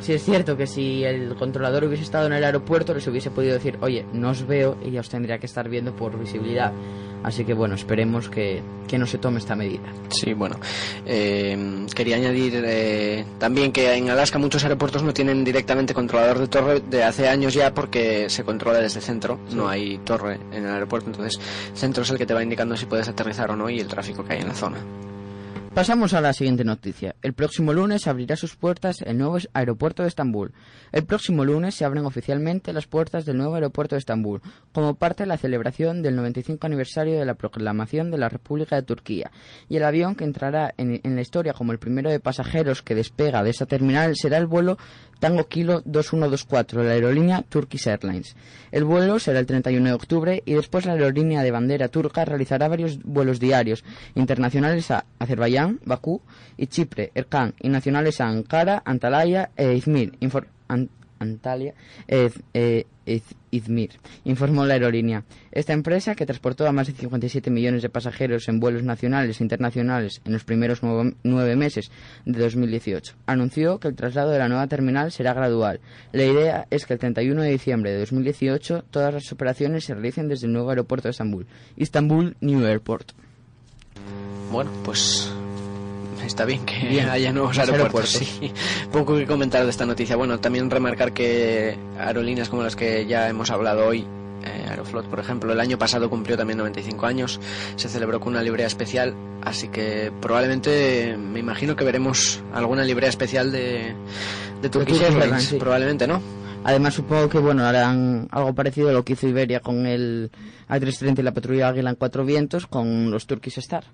sí 0.01 0.13
es 0.13 0.23
cierto 0.23 0.55
que 0.55 0.67
si 0.67 1.03
el 1.03 1.35
controlador 1.35 1.85
hubiese 1.85 2.03
estado 2.03 2.27
en 2.27 2.33
el 2.33 2.43
aeropuerto 2.43 2.93
les 2.93 3.07
hubiese 3.07 3.31
podido 3.31 3.53
decir, 3.53 3.77
oye, 3.81 4.05
no 4.13 4.29
os 4.29 4.45
veo 4.45 4.77
y 4.83 4.91
ya 4.91 5.01
os 5.01 5.09
tendría 5.09 5.39
que 5.39 5.45
estar 5.45 5.67
viendo 5.67 5.95
por 5.95 6.17
visibilidad. 6.17 6.71
Así 7.23 7.43
que 7.43 7.53
bueno, 7.53 7.75
esperemos 7.75 8.29
que, 8.29 8.61
que 8.87 8.97
no 8.97 9.05
se 9.05 9.17
tome 9.17 9.39
esta 9.39 9.55
medida. 9.55 9.91
Sí, 10.09 10.33
bueno, 10.33 10.57
eh, 11.05 11.85
quería 11.93 12.15
añadir 12.15 12.61
eh, 12.65 13.25
también 13.37 13.71
que 13.71 13.93
en 13.93 14.09
Alaska 14.09 14.39
muchos 14.39 14.63
aeropuertos 14.63 15.03
no 15.03 15.13
tienen 15.13 15.43
directamente 15.43 15.93
controlador 15.93 16.39
de 16.39 16.47
torre 16.47 16.79
de 16.79 17.03
hace 17.03 17.27
años 17.27 17.53
ya 17.53 17.73
porque 17.73 18.29
se 18.29 18.43
controla 18.43 18.79
desde 18.79 19.01
centro, 19.01 19.39
no 19.51 19.67
hay 19.67 19.97
torre 19.99 20.39
en 20.51 20.65
el 20.65 20.71
aeropuerto, 20.71 21.09
entonces 21.09 21.39
centro 21.73 22.03
es 22.03 22.09
el 22.09 22.17
que 22.17 22.25
te 22.25 22.33
va 22.33 22.41
indicando 22.43 22.77
si 22.77 22.85
puedes 22.85 23.07
aterrizar 23.07 23.51
o 23.51 23.55
no 23.55 23.69
y 23.69 23.79
el 23.79 23.87
tráfico 23.87 24.23
que 24.23 24.33
hay 24.33 24.41
en 24.41 24.47
la 24.47 24.55
zona. 24.55 24.77
Pasamos 25.79 26.13
a 26.13 26.19
la 26.19 26.33
siguiente 26.33 26.65
noticia. 26.65 27.15
El 27.21 27.31
próximo 27.31 27.71
lunes 27.71 28.05
abrirá 28.05 28.35
sus 28.35 28.57
puertas 28.57 29.01
el 29.01 29.17
nuevo 29.17 29.37
aeropuerto 29.53 30.03
de 30.03 30.09
Estambul. 30.09 30.51
El 30.91 31.05
próximo 31.05 31.45
lunes 31.45 31.73
se 31.73 31.85
abren 31.85 32.05
oficialmente 32.05 32.73
las 32.73 32.85
puertas 32.85 33.23
del 33.23 33.37
nuevo 33.37 33.55
aeropuerto 33.55 33.95
de 33.95 33.99
Estambul, 33.99 34.41
como 34.73 34.95
parte 34.95 35.23
de 35.23 35.27
la 35.27 35.37
celebración 35.37 36.01
del 36.01 36.17
95 36.17 36.67
aniversario 36.67 37.17
de 37.17 37.23
la 37.23 37.35
proclamación 37.35 38.11
de 38.11 38.17
la 38.17 38.27
República 38.27 38.75
de 38.75 38.81
Turquía. 38.81 39.31
Y 39.69 39.77
el 39.77 39.85
avión 39.85 40.15
que 40.15 40.25
entrará 40.25 40.73
en, 40.75 40.99
en 41.01 41.15
la 41.15 41.21
historia 41.21 41.53
como 41.53 41.71
el 41.71 41.79
primero 41.79 42.09
de 42.09 42.19
pasajeros 42.19 42.81
que 42.81 42.93
despega 42.93 43.41
de 43.41 43.51
esa 43.51 43.65
terminal 43.65 44.17
será 44.17 44.37
el 44.37 44.47
vuelo 44.47 44.77
Tango 45.19 45.47
Kilo 45.47 45.81
2124 45.85 46.81
de 46.81 46.87
la 46.87 46.93
aerolínea 46.93 47.43
Turkish 47.47 47.87
Airlines. 47.87 48.35
El 48.71 48.85
vuelo 48.85 49.19
será 49.19 49.39
el 49.39 49.45
31 49.45 49.85
de 49.85 49.93
octubre 49.93 50.43
y 50.45 50.53
después 50.53 50.85
la 50.85 50.93
aerolínea 50.93 51.43
de 51.43 51.51
bandera 51.51 51.89
turca 51.89 52.25
realizará 52.25 52.67
varios 52.67 53.01
vuelos 53.03 53.39
diarios 53.39 53.83
internacionales 54.15 54.89
a 54.91 55.05
Azerbaiyán, 55.19 55.79
Bakú 55.85 56.21
y 56.57 56.67
Chipre, 56.67 57.11
Erkan 57.15 57.53
y 57.59 57.69
nacionales 57.69 58.21
a 58.21 58.27
Ankara, 58.27 58.81
Antalya 58.85 59.51
e 59.55 59.73
Izmir. 59.73 60.13
Antalya 61.19 61.73
e 62.07 62.31
e- 62.53 62.85
Iz- 63.05 63.35
Izmir, 63.49 63.89
informó 64.23 64.65
la 64.65 64.75
aerolínea. 64.75 65.23
Esta 65.51 65.73
empresa, 65.73 66.13
que 66.13 66.27
transportó 66.27 66.67
a 66.67 66.71
más 66.71 66.85
de 66.87 66.93
57 66.93 67.49
millones 67.49 67.81
de 67.81 67.89
pasajeros 67.89 68.47
en 68.47 68.59
vuelos 68.59 68.83
nacionales 68.83 69.39
e 69.39 69.43
internacionales 69.43 70.21
en 70.25 70.33
los 70.33 70.43
primeros 70.43 70.81
nueve 71.23 71.55
meses 71.55 71.89
de 72.25 72.39
2018, 72.39 73.15
anunció 73.25 73.79
que 73.79 73.87
el 73.87 73.95
traslado 73.95 74.29
de 74.29 74.37
la 74.37 74.47
nueva 74.47 74.67
terminal 74.67 75.11
será 75.11 75.33
gradual. 75.33 75.79
La 76.11 76.23
idea 76.25 76.67
es 76.69 76.85
que 76.85 76.93
el 76.93 76.99
31 76.99 77.41
de 77.41 77.49
diciembre 77.49 77.91
de 77.93 77.99
2018 77.99 78.85
todas 78.91 79.11
las 79.11 79.31
operaciones 79.31 79.85
se 79.85 79.95
realicen 79.95 80.27
desde 80.27 80.45
el 80.45 80.53
nuevo 80.53 80.69
aeropuerto 80.69 81.07
de 81.07 81.11
Estambul, 81.11 81.47
Istanbul 81.77 82.37
New 82.41 82.63
Airport. 82.63 83.13
Bueno, 84.51 84.71
pues 84.83 85.31
está 86.25 86.45
bien 86.45 86.65
que 86.65 86.87
Bien, 86.87 87.09
haya 87.09 87.31
nuevos 87.31 87.57
aeropuertos. 87.57 88.15
aeropuertos. 88.15 88.39
Sí. 88.39 88.53
Poco 88.91 89.15
que 89.17 89.25
comentar 89.25 89.63
de 89.63 89.69
esta 89.69 89.85
noticia. 89.85 90.15
Bueno, 90.15 90.39
también 90.39 90.69
remarcar 90.69 91.13
que 91.13 91.77
aerolíneas 91.99 92.49
como 92.49 92.63
las 92.63 92.75
que 92.75 93.05
ya 93.05 93.27
hemos 93.29 93.49
hablado 93.51 93.85
hoy, 93.87 94.05
eh, 94.43 94.65
Aeroflot, 94.69 95.07
por 95.07 95.19
ejemplo, 95.19 95.51
el 95.51 95.59
año 95.59 95.77
pasado 95.77 96.09
cumplió 96.09 96.37
también 96.37 96.57
95 96.59 97.05
años, 97.05 97.39
se 97.75 97.89
celebró 97.89 98.19
con 98.19 98.33
una 98.33 98.41
librea 98.41 98.67
especial, 98.67 99.13
así 99.43 99.67
que 99.67 100.11
probablemente 100.21 101.17
me 101.17 101.39
imagino 101.39 101.75
que 101.75 101.83
veremos 101.83 102.41
alguna 102.53 102.83
librea 102.83 103.09
especial 103.09 103.51
de, 103.51 103.93
de 104.61 104.69
Turkish 104.69 105.01
Airlines, 105.01 105.43
sí. 105.43 105.57
probablemente, 105.57 106.07
¿no? 106.07 106.21
Además, 106.63 106.93
supongo 106.93 107.29
que 107.29 107.37
bueno 107.39 107.65
harán 107.65 108.27
algo 108.31 108.53
parecido 108.53 108.89
a 108.89 108.91
lo 108.93 109.03
que 109.03 109.13
hizo 109.13 109.27
Iberia 109.27 109.61
con 109.61 109.85
el 109.85 110.29
A330 110.67 111.19
y 111.19 111.21
la 111.23 111.33
patrulla 111.33 111.69
Águila 111.69 111.89
en 111.89 111.95
Cuatro 111.95 112.25
Vientos 112.25 112.67
con 112.67 113.11
los 113.11 113.27
Turkish 113.27 113.59
Star. 113.59 113.85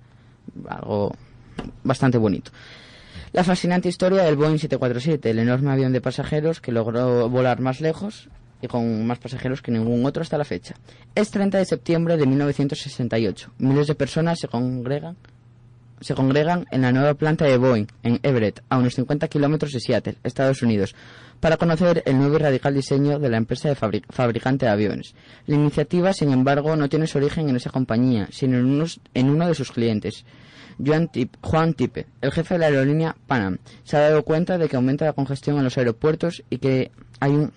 Algo 0.68 1.16
bastante 1.84 2.18
bonito. 2.18 2.52
La 3.34 3.44
fascinante 3.44 3.90
historia 3.90 4.24
del 4.24 4.36
Boeing 4.38 4.58
747, 4.58 5.30
el 5.30 5.40
enorme 5.40 5.72
avión 5.72 5.92
de 5.92 6.02
pasajeros 6.02 6.62
que 6.62 6.72
logró 6.72 7.30
volar 7.30 7.60
más 7.60 7.82
lejos 7.82 8.30
y 8.62 8.68
con 8.68 9.06
más 9.06 9.20
pasajeros 9.20 9.62
que 9.62 9.72
ningún 9.72 10.06
otro 10.06 10.22
hasta 10.22 10.38
la 10.38 10.46
fecha. 10.46 10.76
Es 11.16 11.32
30 11.32 11.58
de 11.58 11.66
septiembre 11.66 12.16
de 12.18 12.26
1968. 12.26 13.52
Miles 13.60 13.88
de 13.88 13.96
personas 13.96 14.40
se 14.40 14.48
congregan 14.48 15.18
se 16.02 16.14
congregan 16.14 16.66
en 16.72 16.82
la 16.82 16.92
nueva 16.92 17.14
planta 17.14 17.46
de 17.46 17.56
Boeing, 17.58 17.86
en 18.04 18.20
Everett, 18.22 18.62
a 18.70 18.78
unos 18.78 18.94
50 18.96 19.30
kilómetros 19.30 19.72
de 19.72 19.80
Seattle, 19.80 20.18
Estados 20.26 20.62
Unidos, 20.62 20.94
para 21.40 21.56
conocer 21.56 22.04
el 22.06 22.18
nuevo 22.18 22.36
y 22.36 22.40
radical 22.40 22.74
diseño 22.74 23.18
de 23.18 23.30
la 23.30 23.38
empresa 23.38 23.70
de 23.70 23.78
fabri- 23.78 24.04
fabricante 24.10 24.66
de 24.66 24.74
aviones. 24.74 25.16
La 25.48 25.56
iniciativa, 25.56 26.12
sin 26.14 26.32
embargo, 26.34 26.76
no 26.76 26.90
tiene 26.90 27.08
su 27.08 27.18
origen 27.18 27.48
en 27.48 27.56
esa 27.56 27.70
compañía, 27.70 28.28
sino 28.30 28.58
en, 28.58 28.66
unos- 28.66 29.00
en 29.14 29.30
uno 29.30 29.48
de 29.48 29.56
sus 29.56 29.72
clientes. 29.72 30.26
Juan, 30.84 31.08
Tip- 31.10 31.36
Juan 31.42 31.74
Tipe, 31.74 32.06
el 32.22 32.32
jefe 32.32 32.56
de 32.56 32.60
la 32.60 32.66
aerolínea 32.68 33.16
Panam, 33.28 33.58
se 33.84 33.98
ha 33.98 34.02
dado 34.02 34.24
cuenta 34.24 34.58
de 34.58 34.68
que 34.70 34.76
aumenta 34.76 35.06
la 35.06 35.14
congestión 35.14 35.58
en 35.58 35.64
los 35.64 35.78
aeropuertos 35.78 36.44
y 36.50 36.58
que 36.58 36.92
hay 37.20 37.32
un 37.32 37.52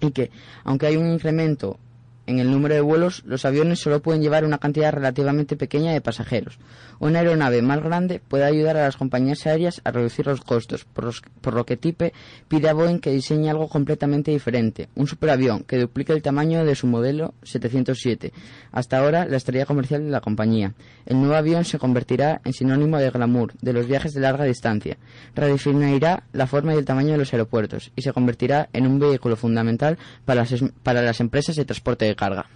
y 0.00 0.10
que, 0.10 0.30
aunque 0.64 0.86
hay 0.86 0.96
un 0.96 1.10
incremento 1.10 1.78
en 2.26 2.38
el 2.38 2.50
número 2.50 2.74
de 2.74 2.80
vuelos, 2.80 3.22
los 3.24 3.44
aviones 3.44 3.80
solo 3.80 4.00
pueden 4.02 4.22
llevar 4.22 4.44
una 4.44 4.58
cantidad 4.58 4.92
relativamente 4.92 5.56
pequeña 5.56 5.92
de 5.92 6.00
pasajeros. 6.00 6.58
Una 6.98 7.18
aeronave 7.20 7.62
más 7.62 7.82
grande 7.82 8.20
puede 8.26 8.44
ayudar 8.44 8.76
a 8.76 8.82
las 8.84 8.96
compañías 8.96 9.46
aéreas 9.46 9.80
a 9.84 9.90
reducir 9.90 10.26
los 10.26 10.40
costos, 10.40 10.84
por, 10.84 11.04
los- 11.04 11.22
lo 11.44 11.66
que 11.66 11.76
Tipe 11.76 12.12
pide 12.48 12.68
a 12.68 12.72
Boeing 12.74 12.98
que 12.98 13.10
diseñe 13.12 13.48
algo 13.50 13.68
completamente 13.68 14.30
diferente, 14.30 14.88
un 14.94 15.06
superavión 15.06 15.62
que 15.64 15.78
duplique 15.78 16.12
el 16.12 16.22
tamaño 16.22 16.64
de 16.64 16.74
su 16.74 16.86
modelo 16.86 17.34
707, 17.42 18.32
hasta 18.72 18.98
ahora 18.98 19.26
la 19.26 19.36
estrella 19.36 19.66
comercial 19.66 20.02
de 20.04 20.10
la 20.10 20.20
compañía. 20.20 20.74
El 21.04 21.18
nuevo 21.18 21.34
avión 21.34 21.64
se 21.64 21.78
convertirá 21.78 22.40
en 22.44 22.52
sinónimo 22.52 22.98
de 22.98 23.10
glamour, 23.10 23.52
de 23.60 23.72
los 23.72 23.86
viajes 23.86 24.12
de 24.14 24.20
larga 24.20 24.44
distancia, 24.44 24.96
redefinirá 25.34 26.24
la 26.32 26.46
forma 26.46 26.74
y 26.74 26.78
el 26.78 26.84
tamaño 26.84 27.12
de 27.12 27.18
los 27.18 27.32
aeropuertos 27.32 27.92
y 27.94 28.02
se 28.02 28.12
convertirá 28.12 28.68
en 28.72 28.86
un 28.86 28.98
vehículo 28.98 29.36
fundamental 29.36 29.98
para 30.24 30.40
las, 30.40 30.52
es- 30.52 30.64
para 30.82 31.02
las 31.02 31.20
empresas 31.20 31.56
de 31.56 31.64
transporte 31.64 32.04
de 32.04 32.15
carga. 32.16 32.46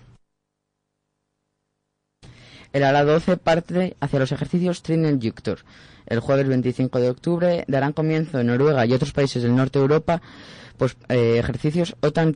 El 2.72 2.84
ala 2.84 3.04
12 3.04 3.36
parte 3.36 3.96
hacia 4.00 4.18
los 4.18 4.32
ejercicios 4.32 4.82
Trinent 4.82 5.22
Juncture. 5.22 5.62
El 6.06 6.20
jueves 6.20 6.48
25 6.48 7.00
de 7.00 7.10
octubre 7.10 7.64
darán 7.68 7.92
comienzo 7.92 8.40
en 8.40 8.48
Noruega 8.48 8.86
y 8.86 8.92
otros 8.92 9.12
países 9.12 9.42
del 9.42 9.56
norte 9.56 9.78
de 9.78 9.84
Europa 9.84 10.22
pues, 10.80 10.96
eh, 11.10 11.36
ejercicios 11.38 11.94
OTAN 12.00 12.34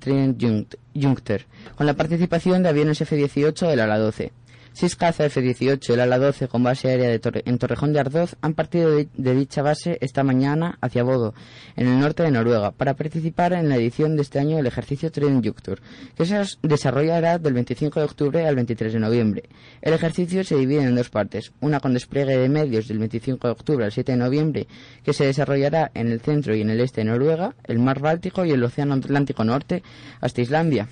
Juncture, 0.95 1.47
con 1.77 1.87
la 1.87 1.95
participación 1.95 2.63
de 2.63 2.69
aviones 2.69 3.01
F-18 3.01 3.69
del 3.69 3.81
ala 3.81 3.99
12. 3.99 4.33
Seis 4.77 4.97
caza 4.97 5.27
F-18 5.27 5.89
y 5.89 5.93
el 5.93 6.01
ala 6.01 6.19
12 6.19 6.49
con 6.49 6.65
base 6.65 6.89
aérea 6.89 7.17
en 7.45 7.59
Torrejón 7.59 7.93
de 7.93 8.01
Ardoz 8.01 8.35
han 8.41 8.55
partido 8.55 8.91
de, 8.91 9.35
dicha 9.37 9.63
base 9.63 9.99
esta 10.01 10.25
mañana 10.25 10.79
hacia 10.81 11.05
Bodo, 11.05 11.33
en 11.77 11.87
el 11.87 12.01
norte 12.01 12.25
de 12.25 12.33
Noruega, 12.33 12.73
para 12.73 12.95
participar 12.95 13.53
en 13.53 13.69
la 13.69 13.77
edición 13.77 14.17
de 14.17 14.23
este 14.23 14.41
año 14.41 14.57
del 14.57 14.67
ejercicio 14.67 15.13
Juncture, 15.15 15.81
que 16.17 16.27
se 16.27 16.43
desarrollará 16.63 17.39
del 17.39 17.55
25 17.55 18.01
de 18.01 18.05
octubre 18.05 18.49
al 18.49 18.57
23 18.57 18.95
de 18.95 18.99
noviembre. 18.99 19.45
El 19.81 19.95
ejercicio 19.95 20.43
se 20.43 20.57
divide 20.57 20.83
en 20.83 20.97
dos 20.97 21.09
partes, 21.09 21.53
una 21.61 21.79
con 21.79 21.95
despliegue 21.95 22.37
de 22.37 22.49
medios 22.49 22.89
del 22.89 22.99
25 22.99 23.47
de 23.47 23.53
octubre 23.53 23.85
al 23.85 23.93
7 23.93 24.11
de 24.11 24.19
noviembre, 24.19 24.67
que 25.05 25.13
se 25.13 25.25
desarrollará 25.25 25.93
en 25.95 26.11
el 26.11 26.21
centro 26.21 26.53
y 26.53 26.63
en 26.63 26.71
el 26.71 26.81
este 26.81 27.03
de 27.03 27.11
Noruega, 27.13 27.55
el 27.63 27.79
mar 27.79 28.01
Báltico 28.01 28.45
y 28.45 28.51
el 28.51 28.65
Océano 28.65 28.95
Atlántico 28.95 29.45
Norte 29.45 29.85
hasta 30.21 30.43
Islandia 30.43 30.89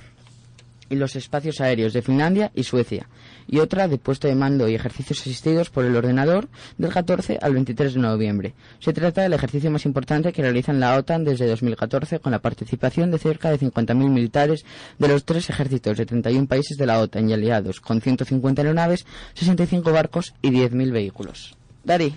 y 0.92 0.96
los 0.96 1.16
espacios 1.16 1.62
aéreos 1.62 1.94
de 1.94 2.02
Finlandia 2.02 2.52
y 2.54 2.64
Suecia, 2.64 3.08
y 3.46 3.58
otra 3.58 3.88
de 3.88 3.98
puesto 3.98 4.28
de 4.28 4.34
mando 4.34 4.68
y 4.68 4.74
ejercicios 4.74 5.20
asistidos 5.20 5.70
por 5.70 5.84
el 5.84 5.96
ordenador 5.96 6.48
del 6.78 6.92
14 6.92 7.38
al 7.40 7.54
23 7.54 7.94
de 7.94 8.00
noviembre. 8.00 8.54
Se 8.78 8.92
trata 8.92 9.22
del 9.22 9.32
ejercicio 9.32 9.70
más 9.70 9.84
importante 9.86 10.32
que 10.32 10.42
realizan 10.42 10.80
la 10.80 10.96
OTAN 10.96 11.24
desde 11.24 11.46
2014 11.46 12.20
con 12.20 12.32
la 12.32 12.40
participación 12.40 13.10
de 13.10 13.18
cerca 13.18 13.50
de 13.50 13.58
50.000 13.58 13.94
militares 13.94 14.64
de 14.98 15.08
los 15.08 15.24
tres 15.24 15.50
ejércitos 15.50 15.96
de 15.96 16.06
31 16.06 16.46
países 16.46 16.76
de 16.76 16.86
la 16.86 16.98
OTAN 17.00 17.28
y 17.28 17.32
aliados, 17.32 17.80
con 17.80 18.00
150 18.00 18.62
aeronaves, 18.62 19.06
65 19.34 19.92
barcos 19.92 20.34
y 20.42 20.50
10.000 20.50 20.92
vehículos. 20.92 21.56
Dari, 21.84 22.16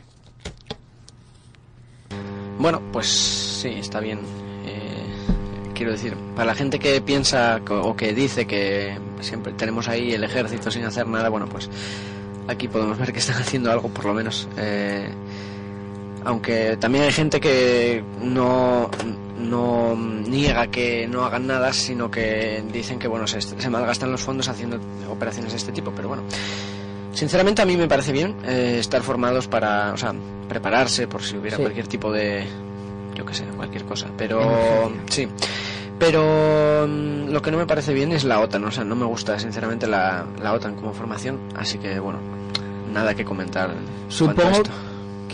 Bueno, 2.60 2.82
pues 2.92 3.08
sí, 3.08 3.70
está 3.70 4.00
bien. 4.00 4.20
Eh, 4.66 5.74
quiero 5.74 5.92
decir, 5.92 6.16
para 6.36 6.48
la 6.48 6.56
gente 6.56 6.80
que 6.80 7.02
piensa 7.02 7.62
o 7.70 7.96
que 7.96 8.14
dice 8.14 8.48
que 8.48 8.98
siempre 9.26 9.52
tenemos 9.54 9.88
ahí 9.90 10.14
el 10.14 10.24
ejército 10.24 10.72
sin 10.72 10.86
hacer 10.86 11.08
nada, 11.08 11.28
bueno, 11.30 11.48
pues 11.48 11.70
aquí 12.48 12.68
podemos 12.68 12.98
ver 12.98 13.12
que 13.12 13.20
están 13.20 13.36
haciendo 13.42 13.72
algo, 13.72 13.90
por 13.90 14.06
lo 14.06 14.14
menos. 14.14 14.48
Eh, 14.58 15.10
aunque 16.24 16.78
también 16.78 17.04
hay 17.04 17.12
gente 17.12 17.40
que 17.40 18.04
no, 18.22 18.90
no 19.38 19.96
niega 19.96 20.68
que 20.68 21.08
no 21.08 21.24
hagan 21.24 21.46
nada, 21.46 21.72
sino 21.72 22.10
que 22.10 22.64
dicen 22.74 22.98
que 22.98 23.08
bueno 23.08 23.28
se, 23.28 23.42
se 23.42 23.70
malgastan 23.70 24.12
los 24.12 24.22
fondos 24.22 24.48
haciendo 24.48 24.80
operaciones 25.10 25.52
de 25.52 25.58
este 25.58 25.72
tipo. 25.72 25.92
Pero 25.96 26.08
bueno, 26.08 26.24
sinceramente 27.14 27.62
a 27.62 27.66
mí 27.66 27.78
me 27.78 27.88
parece 27.88 28.12
bien 28.12 28.36
eh, 28.44 28.78
estar 28.80 29.04
formados 29.04 29.48
para, 29.48 29.94
o 29.94 29.98
sea, 29.98 30.14
prepararse 30.50 31.08
por 31.08 31.22
si 31.22 31.38
hubiera 31.38 31.58
Sí. 31.58 31.64
cualquier 31.64 31.88
tipo 31.88 32.12
de, 32.12 32.44
yo 33.14 33.24
qué 33.24 33.34
sé, 33.36 33.44
cualquier 33.56 33.84
cosa. 33.86 34.08
Pero 34.18 34.92
sí. 35.10 35.28
Pero 36.00 36.86
mm, 36.88 37.30
lo 37.30 37.42
que 37.42 37.52
no 37.52 37.58
me 37.58 37.66
parece 37.66 37.94
bien 37.94 38.12
es 38.12 38.24
la 38.24 38.40
OTAN, 38.40 38.64
o 38.66 38.72
sea, 38.72 38.84
no 38.84 38.96
me 38.96 39.06
gusta 39.06 39.40
sinceramente 39.40 39.88
la, 39.88 40.26
la 40.42 40.54
OTAN 40.54 40.76
como 40.76 40.94
formación, 40.94 41.40
así 41.56 41.78
que 41.78 42.00
bueno, 42.00 42.20
nada 42.92 43.16
que 43.16 43.26
comentar. 43.26 43.72
Supongo. 44.10 44.64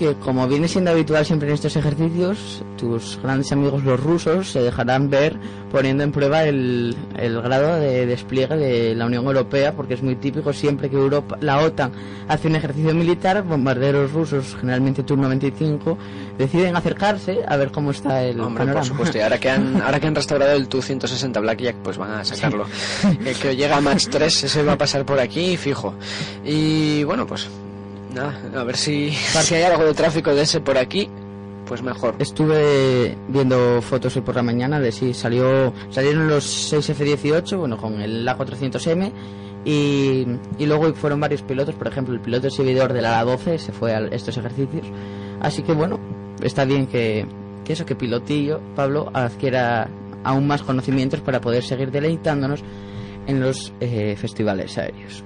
Que 0.02 0.16
como 0.16 0.48
viene 0.48 0.68
siendo 0.68 0.90
habitual 0.90 1.24
siempre 1.28 1.48
en 1.48 1.54
estos 1.54 1.76
ejercicios, 1.76 2.64
tus 2.76 3.20
grandes 3.22 3.52
amigos 3.52 3.84
los 3.84 4.00
rusos 4.00 4.50
se 4.50 4.60
dejarán 4.60 5.12
ver 5.12 5.38
poniendo 5.72 6.04
en 6.04 6.12
prueba 6.12 6.44
el, 6.44 6.98
el 7.20 7.40
grado 7.40 7.80
de 7.80 8.08
despliegue 8.08 8.58
de 8.58 8.96
la 8.96 9.06
Unión 9.06 9.26
Europea, 9.26 9.76
porque 9.76 9.94
es 9.94 10.02
muy 10.02 10.16
típico 10.16 10.54
siempre 10.54 10.90
que 10.90 10.96
Europa, 10.96 11.38
la 11.40 11.60
OTAN 11.60 11.92
hace 12.28 12.48
un 12.48 12.56
ejercicio 12.56 12.96
militar, 12.96 13.44
bombarderos 13.44 14.12
rusos, 14.12 14.56
generalmente 14.60 15.04
turno 15.04 15.30
25, 15.30 15.96
deciden 16.36 16.76
acercarse 16.76 17.42
a 17.48 17.56
ver 17.58 17.70
cómo 17.70 17.92
está 17.92 18.24
el 18.24 18.40
Hombre, 18.40 18.62
panorama. 18.62 18.80
por 18.80 18.88
supuesto, 18.88 19.20
y 19.20 19.22
ahora 19.22 19.40
que 19.40 19.52
han, 19.52 19.84
ahora 19.84 20.00
que 20.00 20.08
han 20.08 20.16
restaurado 20.16 20.54
el 20.54 20.68
Tu-160 20.68 21.40
Blackjack, 21.42 21.76
pues 21.76 22.00
van 22.00 22.10
a 22.10 22.26
sacarlo. 22.26 22.66
El 23.24 23.36
que 23.36 23.56
llega 23.56 23.78
a 23.78 23.82
Match 23.82 24.08
3, 24.10 24.46
ese 24.46 24.64
va 24.64 24.74
a 24.74 24.78
pasar 24.80 25.06
por 25.06 25.20
aquí, 25.20 25.58
fijo. 25.58 25.94
Y 26.44 27.04
bueno, 27.04 27.28
pues 27.28 27.48
a 28.20 28.64
ver 28.64 28.78
si, 28.78 29.12
si 29.12 29.56
hay 29.56 29.64
algo 29.64 29.86
de 29.86 29.94
tráfico 29.94 30.34
de 30.34 30.44
ese 30.44 30.62
por 30.62 30.78
aquí, 30.78 31.10
pues 31.66 31.82
mejor. 31.82 32.16
Estuve 32.20 33.18
viendo 33.30 33.82
fotos 33.82 34.16
hoy 34.16 34.22
por 34.22 34.36
la 34.36 34.44
mañana 34.44 34.80
de 34.80 34.92
si 34.92 35.14
salió 35.14 35.74
salieron 35.90 36.28
los 36.28 36.44
6 36.44 36.90
F-18, 36.90 37.58
bueno, 37.58 37.78
con 37.78 38.02
el 38.02 38.28
A400M 38.28 39.12
y, 39.64 40.26
y 40.58 40.66
luego 40.66 40.94
fueron 40.94 41.20
varios 41.20 41.44
pilotos, 41.44 41.76
por 41.76 41.88
ejemplo, 41.88 42.14
el 42.14 42.20
piloto 42.20 42.48
exhibidor 42.48 42.94
del 42.94 43.06
ala 43.06 43.24
12 43.24 43.60
se 43.60 43.72
fue 43.72 43.94
a 43.96 44.00
estos 44.08 44.38
ejercicios. 44.38 44.88
Así 45.40 45.64
que 45.64 45.74
bueno, 45.74 46.00
está 46.42 46.66
bien 46.66 46.88
que, 46.88 47.26
que 47.64 47.74
eso, 47.74 47.86
que 47.86 47.96
Pilotillo, 47.96 48.60
Pablo, 48.76 49.10
adquiera 49.14 49.90
aún 50.24 50.48
más 50.48 50.62
conocimientos 50.62 51.22
para 51.22 51.42
poder 51.42 51.64
seguir 51.64 51.92
deleitándonos 51.92 52.64
en 53.28 53.40
los 53.40 53.74
eh, 53.80 54.16
festivales 54.18 54.78
aéreos. 54.78 55.24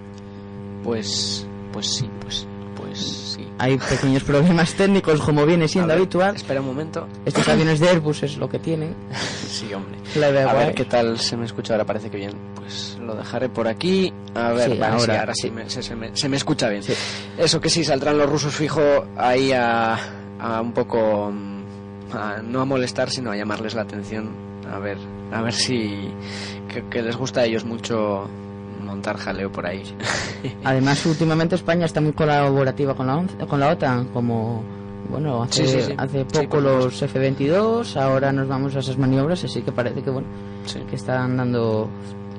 Pues, 0.84 1.48
pues 1.72 1.88
sí, 1.88 2.10
pues, 2.22 2.48
pues 2.96 3.36
sí. 3.36 3.48
Hay 3.58 3.78
pequeños 3.78 4.24
problemas 4.24 4.74
técnicos, 4.74 5.20
como 5.22 5.46
viene 5.46 5.68
siendo 5.68 5.90
ver, 5.90 5.98
habitual. 5.98 6.36
Espera 6.36 6.60
un 6.62 6.68
momento. 6.68 7.08
Estos 7.26 7.48
aviones 7.48 7.80
de 7.80 7.90
Airbus 7.90 8.24
es 8.24 8.38
lo 8.38 8.50
que 8.50 8.60
tienen. 8.60 8.96
Sí, 9.56 9.74
hombre. 9.74 9.96
A 10.44 10.54
ver 10.54 10.76
qué 10.76 10.84
tal 10.84 11.18
se 11.18 11.38
me 11.38 11.46
escucha 11.46 11.74
ahora, 11.76 11.86
parece 11.86 12.10
que 12.10 12.18
bien. 12.18 12.34
Pues 12.56 12.98
lo 13.00 13.16
dejaré 13.16 13.48
por 13.48 13.70
aquí. 13.70 14.12
A 14.34 14.50
ver, 14.52 14.72
Sí, 14.74 14.78
vale, 14.78 14.96
sí, 15.00 15.02
ahora, 15.10 15.20
ahora 15.22 15.34
sí, 15.34 15.50
me- 15.50 15.70
se, 15.70 15.82
se 15.82 15.96
me, 15.96 16.14
se 16.14 16.28
me 16.28 16.36
escucha 16.36 16.68
bien. 16.68 16.84
Eso 17.38 17.62
que 17.62 17.70
sí, 17.70 17.86
saldrán 17.86 18.18
los 18.18 18.30
rusos 18.30 18.54
fijo 18.54 18.82
ahí 19.16 19.54
a, 19.54 19.98
a 20.42 20.60
un 20.62 20.74
poco... 20.74 21.32
mm, 21.32 21.62
a- 22.18 22.42
no 22.44 22.60
a 22.60 22.66
molestar, 22.66 23.10
sino 23.10 23.32
a 23.32 23.38
llamarles 23.38 23.76
la 23.76 23.84
atención. 23.84 24.30
A 24.70 24.78
ver, 24.80 24.98
a 25.32 25.42
ver 25.42 25.54
si... 25.54 26.10
Que, 26.68 26.84
que 26.90 27.02
les 27.02 27.16
gusta 27.16 27.40
a 27.42 27.46
ellos 27.46 27.64
mucho 27.64 28.28
montar 28.96 29.18
jaleo 29.18 29.52
por 29.52 29.66
ahí. 29.66 29.84
Además, 30.64 31.06
últimamente 31.06 31.56
España 31.56 31.86
está 31.86 32.02
muy 32.02 32.14
colaborativa 32.14 32.96
con 32.96 33.08
la, 33.08 33.18
ONCE- 33.18 33.46
con 33.48 33.60
la 33.60 33.70
OTAN, 33.70 34.06
como, 34.14 34.64
bueno, 35.10 35.44
hace, 35.44 35.68
Sí, 35.68 35.74
sí, 35.74 35.82
sí. 35.88 35.94
hace 35.98 36.26
poco 36.26 36.60
los 36.62 37.02
F-22, 37.02 37.96
ahora 37.98 38.32
nos 38.32 38.48
vamos 38.48 38.76
a 38.76 38.80
esas 38.80 38.98
maniobras, 38.98 39.44
así 39.44 39.62
que 39.62 39.72
parece 39.72 40.02
que, 40.02 40.10
bueno, 40.10 40.28
que 40.90 40.96
están 40.96 41.38
dando 41.38 41.90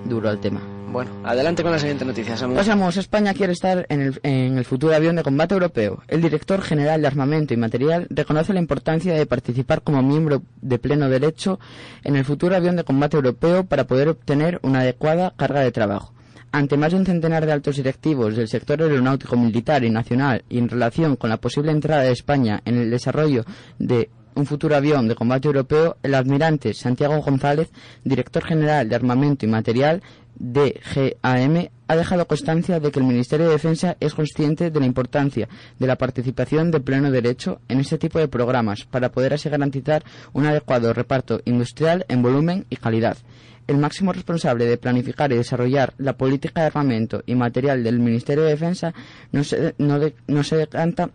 duro 0.04 0.28
al 0.28 0.38
tema. 0.38 0.60
Bueno, 0.88 1.10
adelante 1.24 1.62
con 1.64 1.72
la 1.72 1.78
siguiente 1.80 2.04
noticia, 2.04 2.36
Samu. 2.36 2.54
Pasamos, 2.54 2.96
España 2.96 3.34
quiere 3.34 3.52
estar 3.52 3.84
en 3.90 4.00
el, 4.00 4.20
en 4.22 4.56
el 4.56 4.64
futuro 4.64 4.94
avión 4.94 5.16
de 5.16 5.24
combate 5.24 5.52
europeo. 5.52 6.00
El 6.06 6.22
director 6.22 6.62
general 6.62 7.00
de 7.02 7.08
Armamento 7.08 7.52
y 7.52 7.56
Material 7.56 8.06
reconoce 8.08 8.52
la 8.54 8.60
importancia 8.60 9.12
de 9.12 9.26
participar 9.26 9.82
como 9.82 10.00
miembro 10.02 10.42
de 10.62 10.78
pleno 10.78 11.08
derecho 11.10 11.58
en 12.04 12.14
el 12.16 12.24
futuro 12.24 12.54
avión 12.56 12.76
de 12.76 12.84
combate 12.84 13.16
europeo 13.16 13.64
para 13.64 13.84
poder 13.88 14.08
obtener 14.08 14.60
una 14.62 14.80
adecuada 14.80 15.34
carga 15.36 15.60
de 15.60 15.72
trabajo. 15.72 16.14
Ante 16.56 16.78
más 16.78 16.90
de 16.90 16.96
un 16.96 17.04
centenar 17.04 17.44
de 17.44 17.52
altos 17.52 17.76
directivos 17.76 18.34
del 18.34 18.48
sector 18.48 18.80
aeronáutico 18.80 19.36
militar 19.36 19.84
y 19.84 19.90
nacional 19.90 20.42
y 20.48 20.56
en 20.56 20.70
relación 20.70 21.16
con 21.16 21.28
la 21.28 21.36
posible 21.36 21.70
entrada 21.70 22.04
de 22.04 22.12
España 22.12 22.62
en 22.64 22.78
el 22.78 22.90
desarrollo 22.90 23.44
de 23.78 24.08
un 24.34 24.46
futuro 24.46 24.74
avión 24.74 25.06
de 25.06 25.14
combate 25.14 25.48
europeo, 25.48 25.98
el 26.02 26.14
almirante 26.14 26.72
Santiago 26.72 27.20
González, 27.20 27.68
director 28.04 28.42
general 28.42 28.88
de 28.88 28.94
Armamento 28.94 29.44
y 29.44 29.50
Material 29.50 30.02
de 30.34 30.80
GAM, 31.22 31.68
ha 31.88 31.96
dejado 31.96 32.26
constancia 32.26 32.80
de 32.80 32.90
que 32.90 33.00
el 33.00 33.04
Ministerio 33.04 33.48
de 33.48 33.52
Defensa 33.52 33.98
es 34.00 34.14
consciente 34.14 34.70
de 34.70 34.80
la 34.80 34.86
importancia 34.86 35.50
de 35.78 35.86
la 35.86 35.96
participación 35.96 36.70
de 36.70 36.80
pleno 36.80 37.10
derecho 37.10 37.60
en 37.68 37.80
este 37.80 37.98
tipo 37.98 38.18
de 38.18 38.28
programas 38.28 38.86
para 38.86 39.12
poder 39.12 39.34
así 39.34 39.50
garantizar 39.50 40.04
un 40.32 40.46
adecuado 40.46 40.94
reparto 40.94 41.38
industrial 41.44 42.06
en 42.08 42.22
volumen 42.22 42.64
y 42.70 42.76
calidad. 42.76 43.18
El 43.66 43.78
máximo 43.78 44.12
responsable 44.12 44.64
de 44.66 44.78
planificar 44.78 45.32
y 45.32 45.36
desarrollar 45.36 45.92
la 45.98 46.16
política 46.16 46.60
de 46.60 46.66
armamento 46.68 47.22
y 47.26 47.34
material 47.34 47.82
del 47.82 47.98
Ministerio 47.98 48.44
de 48.44 48.50
Defensa 48.50 48.94
no 49.32 49.42
se, 49.42 49.74
no 49.78 49.98
de- 49.98 50.14
no 50.28 50.42
se 50.44 50.56
decanta 50.56 51.10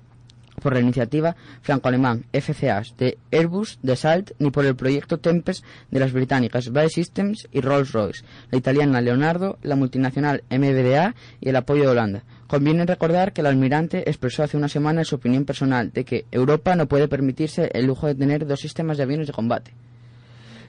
por 0.62 0.74
la 0.74 0.82
iniciativa 0.82 1.36
franco-alemán 1.62 2.26
FCAs 2.34 2.96
de 2.98 3.18
Airbus, 3.32 3.80
de 3.82 3.96
Salt, 3.96 4.32
ni 4.38 4.52
por 4.52 4.66
el 4.66 4.76
proyecto 4.76 5.18
Tempest 5.18 5.64
de 5.90 6.00
las 6.00 6.12
británicas 6.12 6.72
BAE 6.72 6.90
Systems 6.90 7.48
y 7.52 7.62
Rolls-Royce, 7.62 8.24
la 8.52 8.58
italiana 8.58 9.02
Leonardo, 9.02 9.58
la 9.64 9.76
multinacional 9.76 10.44
MBDA 10.52 11.16
y 11.40 11.50
el 11.50 11.56
apoyo 11.56 11.84
de 11.84 11.88
Holanda. 11.88 12.24
Conviene 12.48 12.86
recordar 12.86 13.32
que 13.34 13.42
el 13.42 13.48
almirante 13.48 14.08
expresó 14.10 14.44
hace 14.44 14.58
una 14.58 14.68
semana 14.68 15.06
su 15.06 15.16
opinión 15.16 15.46
personal 15.46 15.92
de 15.94 16.04
que 16.04 16.26
Europa 16.32 16.76
no 16.76 16.86
puede 16.88 17.08
permitirse 17.08 17.72
el 17.74 17.86
lujo 17.88 18.06
de 18.08 18.16
tener 18.16 18.46
dos 18.46 18.60
sistemas 18.60 18.98
de 18.98 19.04
aviones 19.04 19.28
de 19.28 19.34
combate. 19.34 19.72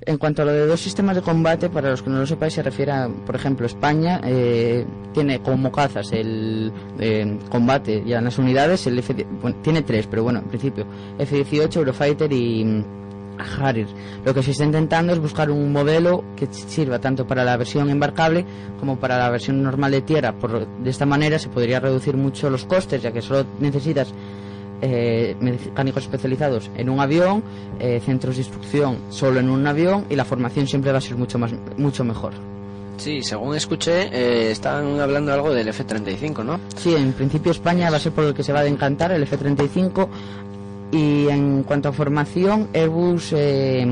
En 0.04 0.18
cuanto 0.18 0.42
a 0.42 0.44
lo 0.44 0.52
de 0.52 0.66
dos 0.66 0.80
sistemas 0.80 1.14
de 1.14 1.22
combate, 1.22 1.70
para 1.70 1.90
los 1.90 2.02
que 2.02 2.10
no 2.10 2.18
lo 2.18 2.26
sepáis, 2.26 2.54
se 2.54 2.62
refiere 2.62 2.90
a, 2.90 3.08
por 3.08 3.36
ejemplo, 3.36 3.66
España 3.66 4.20
eh, 4.24 4.84
tiene 5.12 5.40
como 5.40 5.70
cazas 5.70 6.10
el 6.10 6.72
eh, 6.98 7.38
combate 7.48 8.02
ya 8.04 8.18
en 8.18 8.24
las 8.24 8.36
unidades, 8.36 8.84
el 8.88 8.98
F 8.98 9.14
bueno, 9.40 9.58
tiene 9.62 9.82
tres, 9.82 10.08
pero 10.08 10.24
bueno, 10.24 10.40
en 10.40 10.46
principio, 10.46 10.86
F-18, 11.18 11.76
Eurofighter 11.76 12.32
y 12.32 12.64
mm, 12.64 12.84
Harrier. 13.60 13.86
Lo 14.24 14.34
que 14.34 14.42
se 14.42 14.50
está 14.50 14.64
intentando 14.64 15.12
es 15.12 15.20
buscar 15.20 15.52
un 15.52 15.70
modelo 15.70 16.24
que 16.34 16.48
sirva 16.50 16.98
tanto 16.98 17.24
para 17.24 17.44
la 17.44 17.56
versión 17.56 17.88
embarcable 17.88 18.44
como 18.80 18.98
para 18.98 19.18
la 19.18 19.30
versión 19.30 19.62
normal 19.62 19.92
de 19.92 20.02
tierra. 20.02 20.32
Por, 20.32 20.66
de 20.66 20.90
esta 20.90 21.06
manera 21.06 21.38
se 21.38 21.48
podría 21.48 21.78
reducir 21.78 22.16
mucho 22.16 22.50
los 22.50 22.64
costes, 22.64 23.02
ya 23.02 23.12
que 23.12 23.22
solo 23.22 23.46
necesitas 23.60 24.12
eh, 24.83 25.37
mecánicos 25.40 26.03
especializados 26.03 26.71
en 26.77 26.90
un 26.90 27.01
avión, 27.01 27.42
eh, 27.79 28.01
centros 28.05 28.37
de 28.37 28.42
instrucción 28.42 28.99
solo 29.09 29.40
en 29.40 29.49
un 29.49 29.66
avión 29.66 30.05
y 30.11 30.16
la 30.16 30.25
formación 30.25 30.66
siempre 30.66 30.92
va 30.92 30.99
a 30.99 31.01
ser 31.01 31.16
mucho 31.16 31.38
más 31.38 31.53
mucho 31.77 32.05
mejor. 32.05 32.33
Sí, 32.97 33.23
según 33.23 33.57
escuché, 33.57 34.09
eh, 34.12 34.51
están 34.51 35.01
hablando 35.01 35.33
algo 35.33 35.53
del 35.53 35.68
F-35, 35.68 36.45
¿no? 36.45 36.61
Sí, 36.77 36.95
en 36.95 37.12
principio 37.12 37.51
España 37.51 37.90
va 37.90 37.97
a 37.97 38.01
ser 38.01 38.12
por 38.12 38.25
el 38.25 38.35
que 38.35 38.42
se 38.42 38.53
va 38.53 38.61
a 38.61 38.66
encantar 38.66 39.12
el 39.12 39.23
F-35 39.23 40.09
y 40.92 41.27
en 41.29 41.62
cuanto 41.62 41.88
a 41.88 41.92
formación, 41.92 42.68
Airbus 42.75 43.33
eh, 43.33 43.87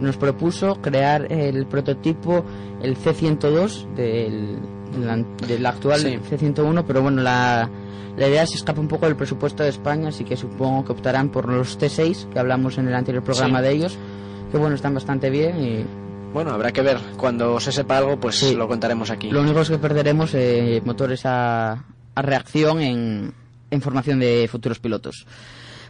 nos 0.00 0.16
propuso 0.16 0.76
crear 0.76 1.30
el 1.32 1.66
prototipo, 1.66 2.44
el 2.80 2.96
C-102 2.96 3.94
del, 3.94 4.58
del, 5.00 5.26
del 5.46 5.66
actual 5.66 6.00
Sí. 6.00 6.18
C-101, 6.30 6.84
pero 6.86 7.02
bueno, 7.02 7.22
la, 7.22 7.68
la 8.16 8.28
idea 8.28 8.46
se 8.46 8.56
escapa 8.56 8.80
un 8.80 8.88
poco 8.88 9.06
del 9.06 9.16
presupuesto 9.16 9.62
de 9.62 9.68
España, 9.70 10.08
así 10.08 10.24
que 10.24 10.36
supongo 10.36 10.84
que 10.84 10.92
optarán 10.92 11.30
por 11.30 11.48
los 11.48 11.78
T6, 11.78 12.28
que 12.30 12.38
hablamos 12.38 12.78
en 12.78 12.88
el 12.88 12.94
anterior 12.94 13.22
programa 13.24 13.58
Sí. 13.58 13.64
de 13.64 13.70
ellos, 13.72 13.98
que 14.50 14.58
bueno, 14.58 14.74
están 14.74 14.94
bastante 14.94 15.30
bien 15.30 15.62
y 15.62 15.84
Bueno, 16.32 16.50
habrá 16.52 16.72
que 16.72 16.80
ver. 16.80 16.98
Cuando 17.18 17.60
se 17.60 17.72
sepa 17.72 17.98
algo, 17.98 18.18
pues 18.18 18.36
Sí. 18.38 18.54
lo 18.54 18.66
contaremos 18.66 19.10
aquí. 19.10 19.30
Lo 19.30 19.42
único 19.42 19.60
es 19.60 19.68
que 19.68 19.76
perderemos 19.78 20.30
eh, 20.34 20.80
motores 20.84 21.26
a, 21.26 21.84
a 22.14 22.22
reacción 22.22 22.80
en, 22.80 23.34
en 23.70 23.80
formación 23.82 24.18
de 24.18 24.48
futuros 24.50 24.78
pilotos. 24.78 25.26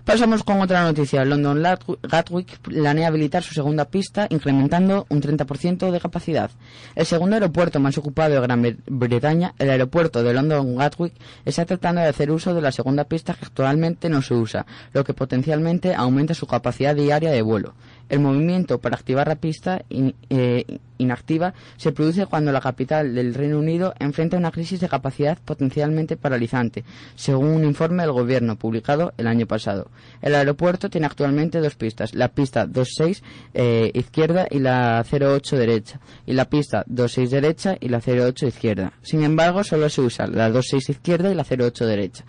Pasamos 0.05 0.43
con 0.43 0.61
otra 0.61 0.83
noticia. 0.83 1.25
London 1.25 1.63
Gatwick 2.03 2.59
planea 2.59 3.07
habilitar 3.07 3.45
su 3.45 3.55
segunda 3.55 3.85
pista, 3.85 4.27
incrementando 4.31 5.07
un 5.09 5.23
30% 5.23 5.93
de 5.93 6.01
capacidad. 6.01 6.51
El 6.97 7.07
segundo 7.07 7.37
aeropuerto 7.37 7.79
más 7.79 7.97
ocupado 7.99 8.35
de 8.35 8.41
Gran 8.41 8.65
Bre- 8.65 8.79
Bretaña, 8.87 9.55
el 9.61 9.71
aeropuerto 9.71 10.25
de 10.25 10.35
London 10.35 10.75
Gatwick, 10.77 11.15
está 11.45 11.65
tratando 11.67 12.01
de 12.01 12.09
hacer 12.09 12.33
uso 12.33 12.53
de 12.53 12.61
la 12.63 12.73
segunda 12.73 13.05
pista 13.05 13.35
que 13.35 13.45
actualmente 13.45 14.09
no 14.09 14.23
se 14.23 14.35
usa, 14.35 14.67
lo 14.93 15.05
que 15.05 15.15
potencialmente 15.15 15.95
aumenta 15.95 16.35
su 16.35 16.49
capacidad 16.49 16.97
diaria 16.97 17.31
de 17.31 17.43
vuelo. 17.43 17.75
El 18.13 18.21
movimiento 18.21 18.79
para 18.79 18.95
activar 18.97 19.27
la 19.27 19.37
pista 19.37 19.87
eh, 19.89 20.79
inactiva 20.99 21.55
se 21.79 21.93
produce 21.93 22.27
cuando 22.27 22.53
la 22.53 22.61
capital 22.61 23.15
del 23.15 23.33
Reino 23.33 23.59
Unido 23.59 23.95
enfrenta 23.99 24.37
una 24.37 24.51
crisis 24.51 24.81
de 24.81 24.89
capacidad 24.91 25.39
potencialmente 25.43 26.19
paralizante, 26.19 26.85
según 27.15 27.49
un 27.49 27.65
informe 27.65 28.03
del 28.03 28.13
gobierno 28.13 28.57
publicado 28.57 29.15
el 29.17 29.29
año 29.29 29.47
pasado. 29.47 29.91
El 30.21 30.35
aeropuerto 30.35 30.91
tiene 30.91 31.07
actualmente 31.07 31.61
dos 31.61 31.75
pistas, 31.75 32.15
la 32.15 32.29
pista 32.29 32.67
26 32.67 33.23
eh, 33.55 33.91
izquierda 33.95 34.47
y 34.51 34.59
la 34.59 35.03
08 35.11 35.57
derecha, 35.57 35.99
y 36.27 36.35
la 36.35 36.51
pista 36.51 36.85
26 36.89 37.31
derecha 37.31 37.79
y 37.81 37.89
la 37.89 38.03
08 38.07 38.47
izquierda. 38.47 38.93
Sin 39.01 39.23
embargo, 39.23 39.65
solo 39.65 39.89
se 39.89 40.03
usa 40.03 40.27
la 40.27 40.51
26 40.51 40.91
izquierda 40.91 41.33
y 41.33 41.35
la 41.35 41.47
08 41.49 41.87
derecha 41.87 42.27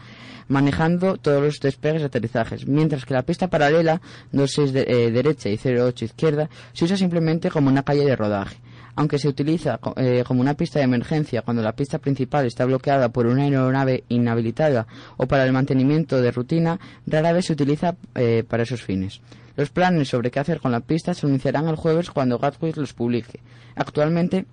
manejando 0.47 1.17
todos 1.17 1.41
los 1.43 1.59
despegues 1.59 2.01
y 2.01 2.05
aterrizajes, 2.05 2.67
mientras 2.67 3.05
que 3.05 3.13
la 3.13 3.23
pista 3.23 3.47
paralela 3.47 4.01
26 4.31 4.73
de- 4.73 4.85
eh, 4.87 5.11
derecha 5.11 5.49
y 5.49 5.57
08 5.57 6.05
izquierda 6.05 6.49
se 6.73 6.85
usa 6.85 6.97
simplemente 6.97 7.49
como 7.49 7.69
una 7.69 7.83
calle 7.83 8.05
de 8.05 8.15
rodaje. 8.15 8.57
Aunque 8.95 9.17
se 9.17 9.27
utiliza 9.27 9.79
eh, 9.95 10.23
como 10.27 10.41
una 10.41 10.53
pista 10.53 10.77
de 10.77 10.85
emergencia 10.85 11.41
cuando 11.41 11.63
la 11.63 11.71
pista 11.75 11.97
principal 11.97 12.45
está 12.45 12.63
bloqueada 12.65 13.09
por 13.09 13.25
una 13.25 13.41
aeronave 13.43 14.03
inhabilitada 14.09 14.85
o 15.17 15.25
para 15.27 15.45
el 15.45 15.51
mantenimiento 15.51 16.21
de 16.21 16.29
rutina, 16.31 16.79
rara 17.07 17.33
vez 17.33 17.45
se 17.45 17.53
utiliza 17.53 17.95
eh, 18.13 18.43
para 18.47 18.61
esos 18.63 18.83
fines. 18.83 19.19
Los 19.55 19.69
planes 19.71 20.09
sobre 20.09 20.29
qué 20.29 20.39
hacer 20.39 20.59
con 20.59 20.71
la 20.71 20.79
pista 20.79 21.15
se 21.15 21.25
anunciarán 21.25 21.67
el 21.67 21.75
jueves 21.75 22.11
cuando 22.11 22.37
Gatwick 22.37 22.77
los 22.77 22.93
publique. 22.93 23.39
Actualmente, 23.75 24.45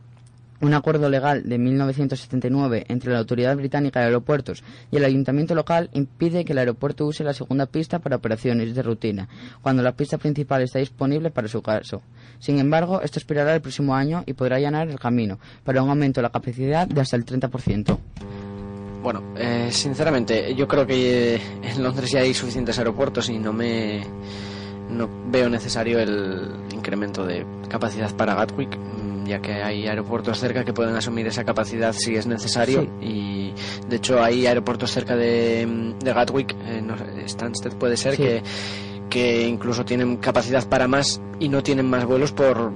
un 0.61 0.75
acuerdo 0.75 1.09
legal 1.09 1.43
de 1.49 1.59
1979 1.59 2.85
entre 2.89 3.13
la 3.13 3.19
Autoridad 3.19 3.57
Británica 3.57 4.01
de 4.01 4.07
Aeropuertos 4.07 4.63
y 4.91 4.97
el 4.97 5.05
ayuntamiento 5.05 5.55
local 5.55 5.91
impide 5.93 6.45
que 6.45 6.53
el 6.53 6.59
aeropuerto 6.59 7.07
use 7.07 7.25
la 7.25 7.33
segunda 7.33 7.67
pista 7.67 7.99
para 7.99 8.17
operaciones 8.17 8.75
de 8.75 8.83
rutina, 8.83 9.29
cuando 9.63 9.83
la 9.83 9.93
pista 9.93 10.19
principal 10.19 10.63
está 10.63 10.79
disponible 10.79 11.31
para 11.31 11.49
su 11.49 11.63
caso. 11.63 12.03
Sin 12.39 12.59
embargo, 12.59 13.01
esto 13.03 13.19
expirará 13.19 13.55
el 13.55 13.61
próximo 13.61 13.95
año 13.95 14.23
y 14.27 14.35
podrá 14.35 14.57
allanar 14.57 14.89
el 14.89 14.99
camino 14.99 15.39
para 15.65 15.83
un 15.83 15.91
aumento 15.91 16.21
de 16.21 16.23
la 16.23 16.31
capacidad 16.31 16.87
de 16.87 17.01
hasta 17.01 17.17
el 17.17 17.25
30%. 17.25 17.99
Bueno, 19.03 19.23
eh, 19.37 19.69
sinceramente, 19.71 20.55
yo 20.55 20.69
creo 20.69 20.87
que 20.87 21.37
eh, 21.37 21.41
en 21.63 21.83
Londres 21.83 22.11
ya 22.11 22.21
hay 22.21 22.35
suficientes 22.35 22.79
aeropuertos 22.79 23.31
y 23.31 23.39
no 23.39 23.53
me 23.53 24.03
no 24.91 25.09
veo 25.31 25.49
necesario 25.49 26.01
el 26.01 26.51
incremento 26.73 27.25
de 27.25 27.47
capacidad 27.69 28.15
para 28.17 28.35
Gatwick, 28.35 28.77
ya 29.31 29.41
que 29.41 29.53
hay 29.63 29.87
aeropuertos 29.87 30.39
cerca 30.39 30.65
que 30.65 30.73
pueden 30.73 30.95
asumir 30.97 31.27
esa 31.27 31.45
capacidad 31.45 31.93
si 31.93 32.17
es 32.17 32.27
necesario 32.27 32.83
y 33.01 33.53
de 33.89 33.97
hecho 33.97 34.23
hay 34.23 34.47
aeropuertos 34.47 34.91
cerca 34.91 35.17
de, 35.17 35.67
mm, 35.67 35.99
de 36.01 36.13
Gatwick, 36.13 36.55
eh, 36.67 36.83
no 36.83 36.95
Stansted 37.27 37.73
puede 37.75 37.97
ser 37.97 38.17
Sí. 38.17 38.23
que 38.23 38.43
que 39.09 39.43
incluso 39.49 39.85
tienen 39.85 40.19
capacidad 40.19 40.65
para 40.69 40.87
más 40.87 41.21
y 41.41 41.49
no 41.49 41.63
tienen 41.65 41.87
más 41.91 42.05
vuelos 42.05 42.31
por 42.31 42.71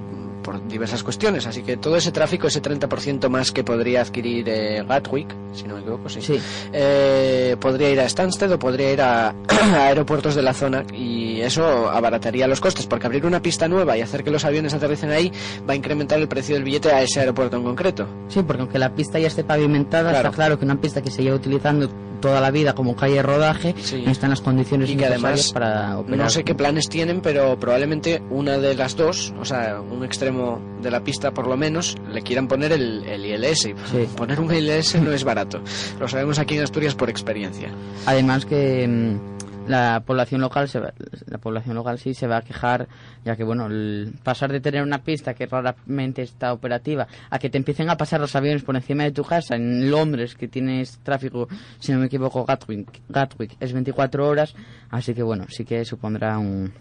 por 0.45 0.65
diversas 0.67 1.01
cuestiones, 1.03 1.47
así 1.47 1.63
que 1.63 1.75
todo 1.77 1.97
ese 1.97 2.11
tráfico, 2.11 2.45
ese 2.47 2.61
30% 2.61 3.27
más 3.29 3.51
que 3.51 3.63
podría 3.63 4.01
adquirir 4.01 4.47
eh, 4.47 4.83
Gatwick, 4.87 5.27
si 5.53 5.63
no 5.63 5.73
me 5.73 5.81
equivoco, 5.81 6.07
sí, 6.07 6.21
Sí. 6.21 6.39
eh, 6.71 7.57
podría 7.59 7.89
ir 7.89 7.99
a 7.99 8.07
Stansted 8.07 8.51
o 8.51 8.59
podría 8.59 8.93
ir 8.93 9.01
a, 9.01 9.29
a 9.49 9.87
aeropuertos 9.87 10.35
de 10.35 10.43
la 10.43 10.53
zona 10.53 10.85
y 10.93 11.41
eso 11.41 11.89
abarataría 11.89 12.47
los 12.47 12.61
costes 12.61 12.85
porque 12.85 13.07
abrir 13.07 13.25
una 13.25 13.41
pista 13.41 13.67
nueva 13.67 13.97
y 13.97 14.01
hacer 14.01 14.23
que 14.23 14.29
los 14.29 14.45
aviones 14.45 14.73
aterricen 14.73 15.09
ahí 15.11 15.31
va 15.67 15.73
a 15.73 15.75
incrementar 15.75 16.19
el 16.19 16.27
precio 16.27 16.53
del 16.55 16.63
billete 16.63 16.91
a 16.91 17.01
ese 17.01 17.21
aeropuerto 17.21 17.57
en 17.57 17.63
concreto. 17.63 18.07
Sí, 18.27 18.43
porque 18.43 18.61
aunque 18.61 18.77
la 18.79 18.93
pista 18.93 19.17
ya 19.17 19.27
esté 19.27 19.43
pavimentada, 19.43 20.11
Claro. 20.11 20.27
está 20.29 20.35
claro 20.35 20.59
que 20.59 20.65
una 20.65 20.79
pista 20.79 21.01
que 21.01 21.09
se 21.09 21.23
lleva 21.23 21.35
utilizando 21.37 21.89
toda 22.25 22.41
la 22.41 22.51
vida 22.51 22.73
como 22.73 22.95
calle 22.95 23.15
de 23.15 23.23
rodaje 23.23 23.75
Sí. 23.81 24.01
no 24.05 24.11
está 24.11 24.25
en 24.25 24.31
las 24.31 24.41
condiciones 24.41 24.89
Y 24.89 24.95
que 24.95 25.05
además 25.05 25.51
para 25.53 25.99
operar. 25.99 26.17
no 26.19 26.29
sé 26.29 26.43
qué 26.43 26.55
planes 26.55 26.89
tienen, 26.89 27.21
pero 27.21 27.59
probablemente 27.59 28.21
una 28.29 28.57
de 28.57 28.75
las 28.75 28.95
dos, 28.95 29.33
o 29.39 29.45
sea, 29.45 29.79
un 29.81 30.03
extremo 30.03 30.59
de 30.81 30.91
la 30.91 31.03
pista 31.03 31.31
por 31.31 31.47
lo 31.47 31.57
menos, 31.57 31.95
le 32.11 32.21
quieran 32.21 32.47
poner 32.47 32.71
el, 32.71 33.05
el 33.05 33.25
ILS. 33.25 33.59
Sí. 33.59 33.73
Poner 34.15 34.39
un 34.39 34.53
ILS 34.53 34.95
no 35.01 35.11
es 35.11 35.23
barato. 35.23 35.61
Lo 35.99 36.07
sabemos 36.07 36.39
aquí 36.39 36.55
en 36.57 36.63
Asturias 36.63 36.95
por 36.95 37.09
experiencia. 37.09 37.71
Además 38.05 38.45
que 38.45 38.87
mm, 38.87 39.34
la 39.69 39.99
población 40.05 40.41
local 40.41 40.67
se 40.67 40.79
va- 40.79 40.93
la 41.27 41.37
población 41.37 41.75
local 41.75 41.97
sí 41.99 42.13
se 42.13 42.27
va 42.27 42.37
a 42.37 42.41
quejar 42.41 42.87
ya 43.23 43.35
que 43.35 43.43
bueno 43.43 43.67
el 43.67 44.13
pasar 44.23 44.51
de 44.51 44.59
tener 44.59 44.83
una 44.83 45.03
pista 45.03 45.33
que 45.33 45.45
raramente 45.45 46.21
está 46.21 46.53
operativa 46.53 47.07
a 47.29 47.39
que 47.39 47.49
te 47.49 47.57
empiecen 47.57 47.89
a 47.89 47.97
pasar 47.97 48.19
los 48.19 48.35
aviones 48.35 48.63
por 48.63 48.75
encima 48.75 49.03
de 49.03 49.11
tu 49.11 49.23
casa 49.23 49.55
en 49.55 49.89
Londres 49.91 50.35
que 50.35 50.47
tienes 50.47 50.99
tráfico 50.99 51.47
si 51.79 51.91
no 51.91 51.99
me 51.99 52.05
equivoco 52.07 52.45
Gatwick, 52.45 53.01
Gatwick 53.09 53.55
es 53.59 53.73
24 53.73 54.27
horas 54.27 54.55
así 54.89 55.13
que 55.13 55.23
bueno 55.23 55.45
sí 55.49 55.65
que 55.65 55.83
supondrá 55.85 56.37
un, 56.37 56.71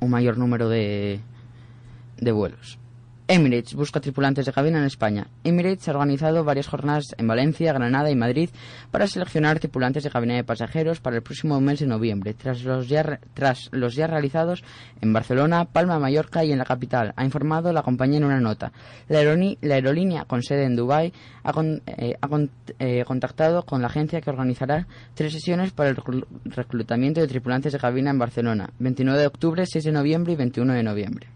un 0.00 0.10
mayor 0.10 0.38
número 0.38 0.68
de 0.68 1.20
de 2.18 2.32
vuelos 2.32 2.78
Emirates 3.28 3.74
busca 3.74 4.00
tripulantes 4.00 4.44
de 4.44 4.52
cabina 4.52 4.78
en 4.78 4.84
España. 4.84 5.26
Emirates 5.44 5.88
ha 5.88 5.92
organizado 5.92 6.44
varias 6.44 6.66
jornadas 6.66 7.14
en 7.16 7.26
Valencia, 7.28 7.72
Granada 7.72 8.10
y 8.10 8.16
Madrid 8.16 8.50
para 8.90 9.06
seleccionar 9.06 9.58
tripulantes 9.60 10.02
de 10.02 10.10
cabina 10.10 10.34
de 10.34 10.44
pasajeros 10.44 11.00
para 11.00 11.16
el 11.16 11.22
próximo 11.22 11.58
mes 11.60 11.78
de 11.80 11.86
noviembre, 11.86 12.34
tras 12.34 12.62
los 12.64 12.88
ya, 12.88 13.20
tras 13.32 13.70
los 13.72 13.94
ya 13.94 14.06
realizados 14.08 14.64
en 15.00 15.12
Barcelona, 15.12 15.64
Palma, 15.64 15.98
Mallorca 15.98 16.44
y 16.44 16.52
en 16.52 16.58
la 16.58 16.64
capital, 16.64 17.14
ha 17.16 17.24
informado 17.24 17.72
la 17.72 17.82
compañía 17.82 18.18
en 18.18 18.24
una 18.24 18.40
nota. 18.40 18.72
La, 19.08 19.20
aerolínea 19.20 20.24
con 20.26 20.42
sede 20.42 20.64
en 20.64 20.76
Dubái 20.76 21.12
ha, 21.44 21.52
con- 21.52 21.80
eh, 21.86 22.16
ha 22.20 22.28
con- 22.28 22.50
eh, 22.80 23.04
contactado 23.06 23.62
con 23.62 23.80
la 23.80 23.86
agencia 23.86 24.20
que 24.20 24.30
organizará 24.30 24.86
tres 25.14 25.32
sesiones 25.32 25.70
para 25.72 25.88
el 25.90 25.96
reclu- 25.96 26.26
reclutamiento 26.44 27.20
de 27.20 27.28
tripulantes 27.28 27.72
de 27.72 27.78
cabina 27.78 28.10
en 28.10 28.18
Barcelona, 28.18 28.68
29 28.80 29.20
de 29.20 29.26
octubre, 29.28 29.64
6 29.64 29.84
de 29.84 29.92
noviembre 29.92 30.32
y 30.34 30.36
21 30.36 30.74
de 30.74 30.82
noviembre. 30.82 31.28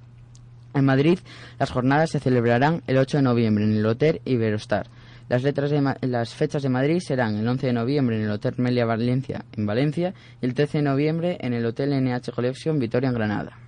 En 0.77 0.85
Madrid, 0.85 1.19
las 1.59 1.71
jornadas 1.71 2.11
se 2.11 2.21
celebrarán 2.21 2.83
el 2.87 2.99
8 2.99 3.17
de 3.17 3.23
noviembre 3.25 3.65
en 3.65 3.73
el 3.77 3.85
Hotel 3.87 4.21
Iberostar. 4.25 4.87
Las, 5.29 5.43
letras 5.43 5.71
de 5.73 5.81
Ma- 5.81 5.97
las 6.03 6.35
fechas 6.35 6.63
de 6.63 6.69
Madrid 6.69 7.01
serán 7.01 7.35
el 7.37 7.49
11 7.49 7.67
de 7.67 7.73
noviembre 7.73 8.17
en 8.17 8.23
el 8.23 8.31
Hotel 8.31 8.55
Melia 8.59 8.85
Valencia 8.85 9.45
en 9.57 9.67
Valencia 9.67 10.15
y 10.41 10.47
el 10.47 10.55
13 10.55 10.79
de 10.79 10.85
noviembre 10.85 11.37
en 11.41 11.53
el 11.53 11.67
Hotel 11.67 11.91
NH 12.01 12.31
Collection 12.33 12.79
Vitoria 12.79 13.09
en 13.09 13.15
Granada. 13.15 13.59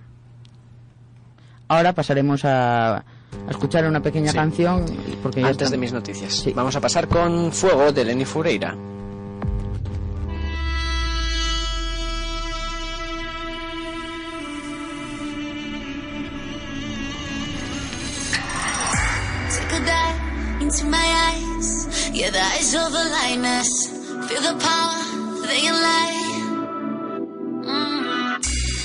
Ahora 1.67 1.93
pasaremos 1.93 2.45
a, 2.45 2.97
a 2.97 3.03
escuchar 3.49 3.85
una 3.87 4.01
pequeña 4.01 4.31
Sí. 4.31 4.37
canción 4.37 4.85
porque 5.21 5.43
Antes 5.43 5.69
de 5.69 5.77
mis 5.77 5.93
noticias. 5.93 6.31
Sí. 6.33 6.53
Vamos 6.55 6.75
a 6.75 6.81
pasar 6.81 7.07
con 7.07 7.51
Fuego 7.51 7.91
de 7.91 8.05
Lenny 8.05 8.25
Fureira. 8.25 8.75
With 22.29 22.37
eyes 22.37 22.75
of 22.75 22.93
a 22.93 23.05
lightness, 23.09 23.87
feel 24.29 24.41
the 24.43 24.55
power, 24.61 25.47
they 25.47 25.71
light. 25.71 26.43
Mm. 27.65 28.35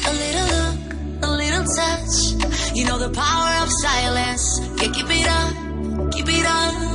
A 0.08 0.12
little 0.22 0.48
look, 0.56 0.80
a 1.24 1.30
little 1.30 1.64
touch. 1.76 2.74
You 2.74 2.86
know 2.86 2.98
the 2.98 3.10
power 3.10 3.62
of 3.62 3.68
silence. 3.70 4.60
Yeah, 4.80 4.92
keep 4.92 5.10
it 5.10 5.28
up, 5.28 6.10
keep 6.10 6.26
it 6.26 6.46
up. 6.46 6.93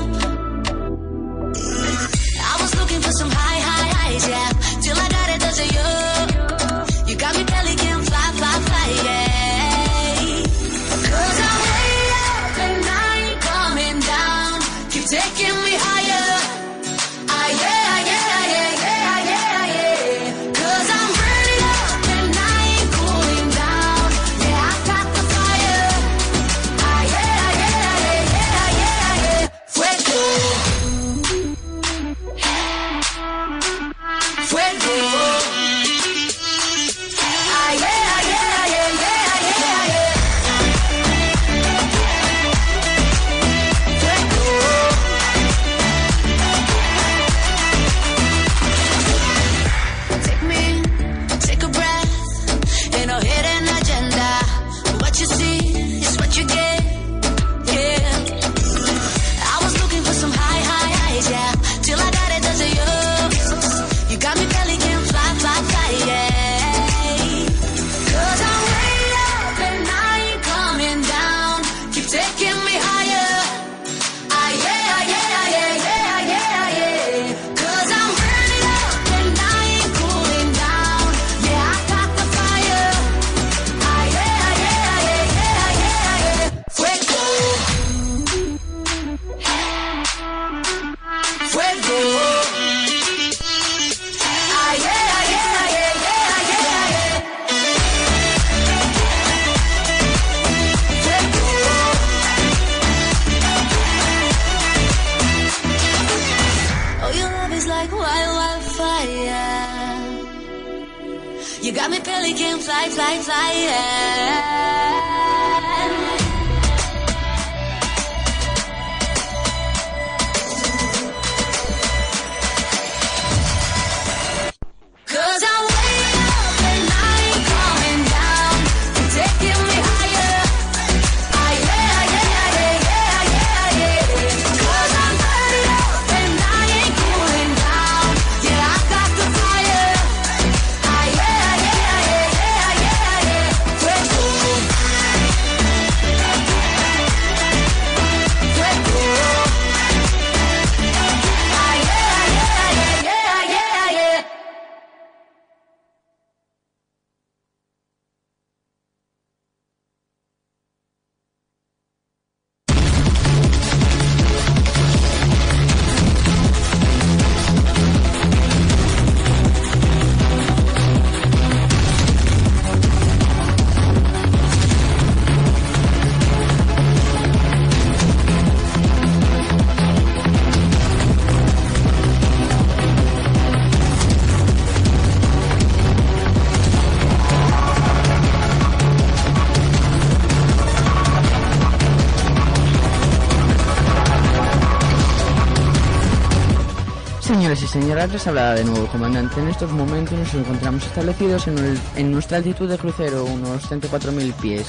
señalar 197.82 198.10
les 198.10 198.28
hablaba 198.28 198.56
de 198.56 198.66
nuevo, 198.66 198.88
comandante. 198.88 199.40
En 199.40 199.48
estos 199.48 199.72
momentos 199.72 200.18
nos 200.18 200.34
encontramos 200.34 200.86
establecidos 200.86 201.48
en, 201.48 202.12
nuestra 202.12 202.38
altitud 202.38 202.70
de 202.70 202.78
crucero, 202.78 203.24
unos 203.24 203.64
34.000 203.72 204.34
pies. 204.34 204.68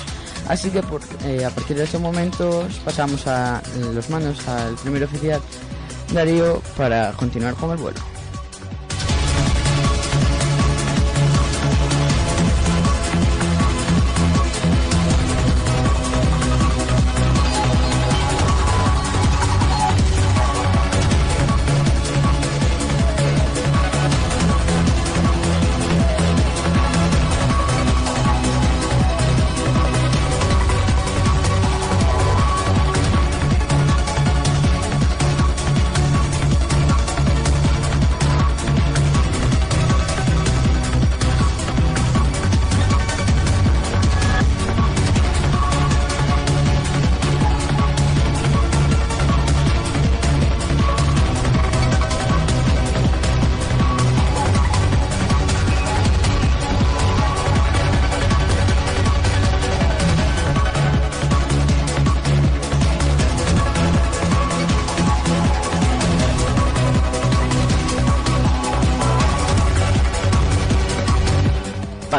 Así 0.49 0.71
que 0.71 0.81
eh, 1.25 1.45
a 1.45 1.51
partir 1.51 1.77
de 1.77 1.85
ese 1.85 1.99
momento 1.99 2.67
pasamos 2.85 3.27
a 3.27 3.63
los 3.93 4.09
manos 4.11 4.47
al 4.47 4.75
primer 4.77 5.05
oficial 5.05 5.41
Darío 6.13 6.63
para 6.77 7.13
continuar 7.13 7.55
con 7.55 7.73
el 7.73 7.79
vuelo. 7.79 8.01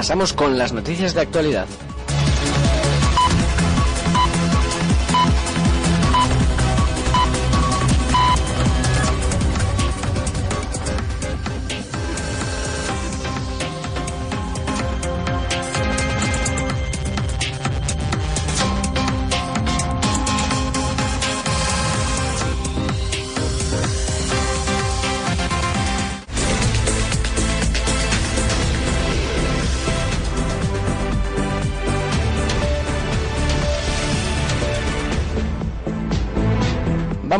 Pasamos 0.02 0.34
con 0.34 0.58
las 0.58 0.74
noticias 0.74 1.14
de 1.14 1.22
actualidad. 1.22 1.68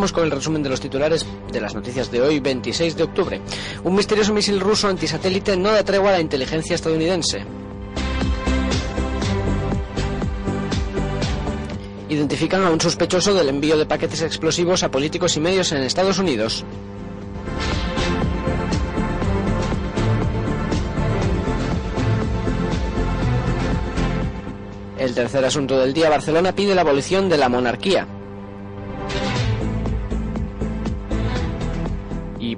Con 0.02 0.24
el 0.24 0.32
resumen 0.32 0.64
de 0.64 0.70
los 0.70 0.82
titulares 0.82 1.28
de 1.52 1.62
las 1.62 1.76
noticias 1.76 2.10
de 2.10 2.22
hoy, 2.22 2.40
26 2.40 2.98
de 2.98 3.04
octubre. 3.04 3.40
Un 3.84 3.94
misterioso 3.94 4.34
misil 4.34 4.60
ruso 4.60 4.88
antisatélite 4.88 5.56
no 5.56 5.70
da 5.72 5.86
tregua 5.86 6.10
a 6.10 6.14
la 6.14 6.20
inteligencia 6.20 6.74
estadounidense. 6.74 7.46
Identifican 12.10 12.66
a 12.66 12.72
un 12.72 12.82
sospechoso 12.82 13.36
del 13.36 13.50
envío 13.50 13.78
de 13.78 13.86
paquetes 13.86 14.24
explosivos 14.24 14.82
a 14.82 14.90
políticos 14.90 15.38
y 15.38 15.40
medios 15.40 15.72
en 15.72 15.84
Estados 15.84 16.18
Unidos. 16.18 16.66
El 24.98 25.14
tercer 25.14 25.46
asunto 25.46 25.78
del 25.78 25.94
día, 25.94 26.10
Barcelona 26.10 26.56
pide 26.56 26.74
la 26.74 26.82
abolición 26.82 27.30
de 27.30 27.38
la 27.38 27.50
monarquía. 27.50 28.08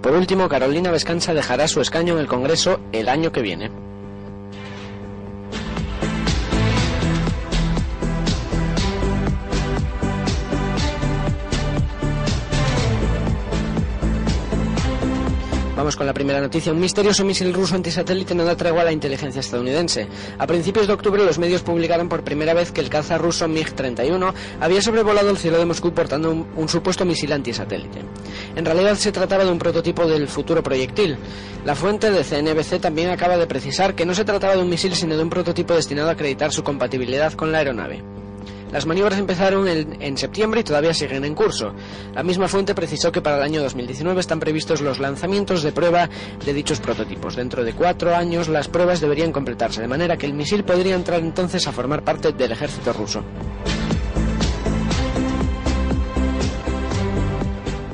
Por 0.04 0.14
último, 0.14 0.50
Carolina 0.50 0.92
Vescanza 0.92 1.34
dejará 1.34 1.70
su 1.70 1.80
escaño 1.80 2.14
en 2.14 2.20
el 2.20 2.28
Congreso 2.28 2.82
el 2.92 3.08
año 3.08 3.32
que 3.32 3.42
viene. 3.42 3.72
Vamos 15.94 15.98
con 16.00 16.08
la 16.08 16.14
primera 16.16 16.42
noticia. 16.42 16.72
Un 16.72 16.80
misterioso 16.80 17.24
misil 17.24 17.54
ruso 17.54 17.76
antisatélite 17.76 18.34
no 18.34 18.44
da 18.44 18.58
tregua 18.58 18.82
a 18.82 18.86
la 18.86 18.92
inteligencia 18.92 19.42
estadounidense. 19.42 20.08
A 20.40 20.48
principios 20.48 20.88
de 20.88 20.94
octubre 20.94 21.24
los 21.24 21.38
medios 21.38 21.62
publicaron 21.62 22.10
por 22.10 22.24
primera 22.24 22.56
vez 22.56 22.72
que 22.72 22.82
el 22.82 22.90
caza 22.90 23.20
ruso 23.20 23.48
MiG-31 23.48 24.34
había 24.60 24.82
sobrevolado 24.82 25.30
el 25.30 25.38
cielo 25.38 25.60
de 25.60 25.66
Moscú 25.66 25.94
portando 25.94 26.32
un, 26.32 26.48
un 26.56 26.68
supuesto 26.68 27.06
misil 27.06 27.32
antisatélite. 27.32 28.02
En 28.56 28.66
realidad 28.66 28.96
se 28.96 29.12
trataba 29.12 29.46
de 29.46 29.52
un 29.52 29.60
prototipo 29.60 30.08
del 30.08 30.28
futuro 30.28 30.64
proyectil. 30.64 31.16
La 31.64 31.76
fuente 31.76 32.10
de 32.10 32.24
CNBC 32.24 32.82
también 32.82 33.12
acaba 33.12 33.38
de 33.38 33.46
precisar 33.46 33.94
que 33.94 34.08
no 34.08 34.16
se 34.16 34.26
trataba 34.26 34.56
de 34.56 34.64
un 34.64 34.70
misil 34.70 34.96
sino 34.96 35.16
de 35.16 35.22
un 35.22 35.30
prototipo 35.30 35.76
destinado 35.76 36.10
a 36.10 36.14
acreditar 36.14 36.52
su 36.52 36.64
compatibilidad 36.64 37.34
con 37.34 37.52
la 37.52 37.60
aeronave. 37.60 38.23
Las 38.74 38.88
maniobras 38.88 39.20
empezaron 39.20 39.68
en, 39.68 40.18
septiembre 40.18 40.62
y 40.62 40.64
todavía 40.64 40.96
siguen 40.96 41.26
en 41.26 41.36
curso. 41.36 41.76
La 42.16 42.24
misma 42.24 42.48
fuente 42.48 42.74
precisó 42.74 43.12
que 43.12 43.22
para 43.22 43.38
el 43.38 43.44
año 43.44 43.62
2019 43.62 44.20
están 44.20 44.40
previstos 44.40 44.82
los 44.82 44.98
lanzamientos 44.98 45.62
de 45.62 45.72
prueba 45.72 46.10
de 46.44 46.54
dichos 46.56 46.80
prototipos. 46.80 47.36
Dentro 47.36 47.64
de 47.64 47.74
cuatro 47.74 48.16
años 48.16 48.48
las 48.48 48.68
pruebas 48.68 49.00
deberían 49.00 49.32
completarse, 49.32 49.80
de 49.80 49.88
manera 49.88 50.18
que 50.18 50.26
el 50.26 50.34
misil 50.34 50.64
podría 50.64 50.96
entrar 50.96 51.20
entonces 51.20 51.68
a 51.68 51.72
formar 51.72 52.04
parte 52.04 52.32
del 52.32 52.52
ejército 52.52 52.94
ruso. 52.94 53.24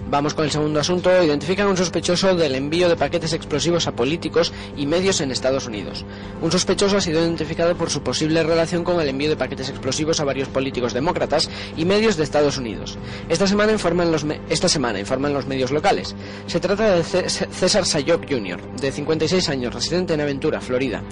Vamos 0.10 0.34
con 0.34 0.46
el 0.46 0.50
segundo 0.50 0.80
asunto. 0.80 1.12
Identifican 1.24 1.68
a 1.68 1.70
un 1.70 1.78
sospechoso 1.78 2.34
del 2.34 2.56
envío 2.56 2.90
de 2.90 2.96
paquetes 2.96 3.34
explosivos 3.34 3.86
a 3.86 3.92
políticos 3.92 4.52
y 4.76 4.88
medios 4.88 5.22
en 5.22 5.30
Estados 5.30 5.68
Unidos. 5.68 6.04
Un 6.42 6.52
sospechoso 6.52 6.98
ha 6.98 7.02
sido 7.02 7.22
identificado 7.22 7.76
por 7.76 7.92
su 7.92 8.02
posible 8.02 8.42
relación 8.42 8.84
con 8.84 9.00
el 9.00 9.08
envío 9.08 9.30
de 9.30 9.38
paquetes 9.38 9.70
explosivos 9.70 10.20
a 10.20 10.24
varios 10.24 10.48
políticos 10.48 10.94
demócratas 10.94 11.48
y 11.78 11.86
medios 11.86 12.18
de 12.18 12.24
Estados 12.24 12.58
Unidos. 12.58 12.98
Esta 13.30 13.46
semana 13.46 13.72
informan 13.72 14.12
los, 14.12 14.26
esta 14.50 14.68
semana 14.68 15.00
informan 15.00 15.32
los 15.32 15.46
medios 15.46 15.70
locales. 15.70 16.16
Se 16.48 16.60
trata 16.60 16.96
de 16.96 17.04
César 17.04 17.86
Sayok 17.86 18.28
Jr., 18.28 18.60
de 18.82 18.92
56 18.92 19.48
años, 19.50 19.76
residente 19.76 20.16
en 20.16 20.22
Aventura, 20.22 20.60
Florida. 20.60 21.04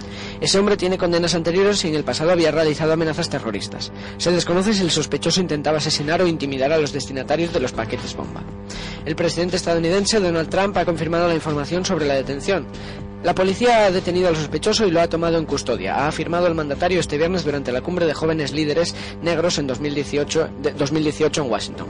Ese 0.42 0.58
hombre 0.58 0.76
tiene 0.76 0.98
condenas 0.98 1.36
anteriores 1.36 1.86
y 1.86 1.90
en 1.90 1.96
el 1.96 2.04
pasado 2.04 2.32
había 2.32 2.50
realizado 2.50 2.94
amenazas 2.94 3.30
terroristas. 3.30 3.92
Se 4.18 4.32
desconoce 4.32 4.74
si 4.74 4.82
el 4.82 4.90
sospechoso 4.90 5.40
intentaba 5.40 5.78
asesinar 5.78 6.24
o 6.24 6.28
intimidar 6.28 6.72
a 6.72 6.80
los 6.80 6.94
destinatarios 6.94 7.54
de 7.54 7.60
los 7.60 7.74
paquetes 7.74 8.16
bomba. 8.16 8.42
El 9.08 9.16
presidente 9.16 9.56
estadounidense 9.56 10.20
Donald 10.20 10.50
Trump 10.50 10.76
ha 10.76 10.84
confirmado 10.84 11.30
la 11.30 11.34
información 11.34 11.86
sobre 11.86 12.06
la 12.06 12.16
detención. 12.16 12.68
La 13.24 13.34
policía 13.34 13.86
ha 13.86 13.92
detenido 13.92 14.28
al 14.28 14.36
sospechoso 14.36 14.86
y 14.86 14.92
lo 14.92 15.00
ha 15.00 15.08
tomado 15.08 15.38
en 15.38 15.46
custodia, 15.46 15.96
ha 15.96 16.10
afirmado 16.10 16.46
el 16.46 16.56
mandatario 16.56 17.00
este 17.00 17.18
viernes 17.18 17.46
durante 17.46 17.72
la 17.72 17.80
cumbre 17.80 18.06
de 18.06 18.14
jóvenes 18.14 18.52
líderes 18.52 18.94
negros 19.22 19.60
en 19.60 19.68
2018, 19.68 20.50
de 20.62 20.72
2018 20.74 21.42
en 21.42 21.50
Washington. 21.50 21.88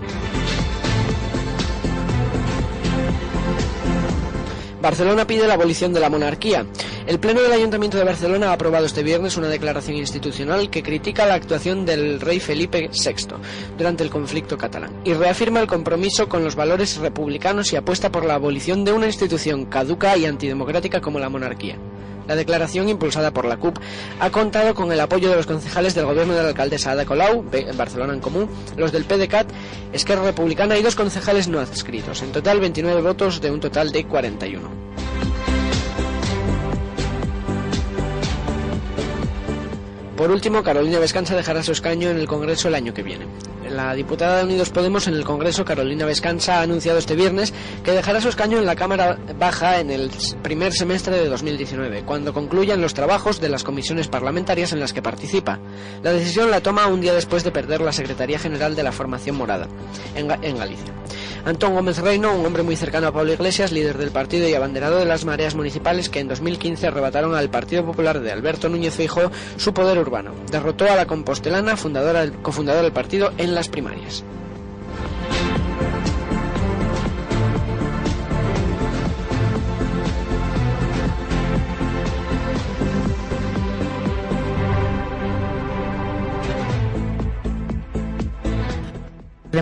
Barcelona 4.82 5.26
pide 5.26 5.48
la 5.48 5.56
abolición 5.56 5.94
de 5.94 6.00
la 6.00 6.10
monarquía. 6.10 6.66
El 7.08 7.20
Pleno 7.20 7.42
del 7.42 7.52
Ayuntamiento 7.52 7.98
de 7.98 8.04
Barcelona 8.04 8.50
ha 8.50 8.54
aprobado 8.54 8.86
este 8.86 9.02
viernes 9.02 9.38
una 9.38 9.48
declaración 9.48 9.98
institucional 9.98 10.70
que 10.70 10.84
critica 10.84 11.26
la 11.26 11.34
actuación 11.34 11.86
del 11.86 12.20
rey 12.20 12.40
Felipe 12.40 12.90
VI 12.92 13.36
durante 13.78 14.04
el 14.04 14.10
conflicto 14.10 14.58
catalán 14.58 15.02
y 15.04 15.14
reafirma 15.14 15.60
el 15.60 15.68
compromiso 15.68 16.30
con 16.30 16.44
los 16.44 16.56
valores 16.56 16.98
republicanos 16.98 17.74
y 17.74 17.76
apuesta 17.76 18.12
por 18.12 18.26
la 18.26 18.36
abolición 18.36 18.86
de 18.86 18.94
una 18.94 19.08
institución 19.08 19.66
caduca 19.66 20.16
y 20.16 20.26
antidemocrática 20.26 21.02
como 21.02 21.20
la 21.20 21.30
monarquía. 21.30 21.78
La 22.28 22.36
declaración, 22.36 22.90
impulsada 22.90 23.32
por 23.32 23.46
la 23.46 23.58
CUP, 23.58 23.78
ha 24.20 24.30
contado 24.30 24.76
con 24.76 24.92
el 24.92 25.00
apoyo 25.00 25.30
de 25.30 25.36
los 25.36 25.46
concejales 25.46 25.96
del 25.96 26.06
gobierno 26.06 26.34
de 26.34 26.44
la 26.44 26.50
alcaldesa 26.50 26.92
Ada 26.92 27.06
Colau, 27.06 27.46
Barcelona 27.76 28.14
en 28.14 28.20
Común, 28.20 28.50
los 28.76 28.92
del 28.92 29.06
PDCAT, 29.06 29.50
Esquerra 29.94 30.24
Republicana 30.24 30.78
y 30.78 30.84
dos 30.84 30.96
concejales 30.96 31.48
no 31.48 31.60
adscritos. 31.60 32.22
En 32.22 32.32
total, 32.32 32.60
29 32.60 33.02
votos 33.02 33.42
de 33.42 33.52
un 33.52 33.60
total 33.60 33.92
de 33.92 34.06
41. 34.06 34.88
Por 40.18 40.32
último, 40.32 40.64
Carolina 40.64 40.98
Vescanza 40.98 41.36
dejará 41.36 41.62
su 41.62 41.74
escaño 41.74 42.10
en 42.10 42.18
el 42.18 42.26
Congreso 42.26 42.68
el 42.70 42.74
año 42.74 42.92
que 42.92 43.04
viene. 43.04 43.28
La 43.70 43.94
diputada 43.94 44.40
de 44.40 44.46
Unidos 44.46 44.72
Podemos 44.72 45.08
en 45.08 45.14
el 45.14 45.24
Congreso, 45.24 45.64
Carolina 45.64 46.08
Vescanza, 46.08 46.58
ha 46.58 46.62
anunciado 46.64 46.98
este 46.98 47.16
viernes 47.16 47.54
que 47.84 47.92
dejará 47.92 48.20
su 48.20 48.30
escaño 48.30 48.58
en 48.58 48.66
la 48.66 48.76
Cámara 48.76 49.20
Baja 49.38 49.80
en 49.80 49.92
el 49.92 50.10
primer 50.42 50.74
semestre 50.74 51.18
de 51.18 51.30
2019, 51.30 52.02
cuando 52.04 52.34
concluyan 52.34 52.82
los 52.82 52.96
trabajos 52.96 53.40
de 53.40 53.50
las 53.50 53.64
comisiones 53.64 54.08
parlamentarias 54.08 54.74
en 54.74 54.80
las 54.80 54.92
que 54.92 55.04
participa. 55.04 55.60
La 56.02 56.14
decisión 56.14 56.50
la 56.50 56.62
toma 56.62 56.88
un 56.88 57.00
día 57.00 57.14
después 57.14 57.44
de 57.44 57.52
perder 57.52 57.82
la 57.82 57.92
Secretaría 57.92 58.40
General 58.40 58.76
de 58.76 58.82
la 58.82 58.92
Formación 58.92 59.36
Morada, 59.36 59.68
en, 60.16 60.32
en 60.44 60.58
Galicia. 60.58 60.94
Antón 61.48 61.76
Gómez 61.76 62.00
Reino, 62.00 62.36
un 62.36 62.46
hombre 62.46 62.62
muy 62.62 62.76
cercano 62.76 63.08
a 63.08 63.14
Pablo 63.14 63.32
Iglesias, 63.32 63.72
líder 63.72 63.98
del 63.98 64.12
partido 64.12 64.50
y 64.50 64.54
abanderado 64.54 65.00
de 65.00 65.06
las 65.06 65.24
mareas 65.24 65.56
municipales 65.56 66.10
que 66.10 66.20
en 66.20 66.28
2015 66.28 66.88
arrebataron 66.88 67.36
al 67.36 67.50
Partido 67.50 67.86
Popular 67.86 68.20
de 68.20 68.34
Alberto 68.34 68.68
Núñez 68.68 68.96
Feijóo 68.96 69.32
su 69.56 69.74
poder 69.74 69.98
urbano. 69.98 70.34
Derrotó 70.52 70.92
a 70.92 70.98
la 70.98 71.08
compostelana, 71.08 71.78
fundadora, 71.78 72.30
cofundadora 72.42 72.84
del 72.84 72.92
partido, 72.92 73.32
en 73.38 73.56
las 73.56 73.70
primarias. 73.70 74.26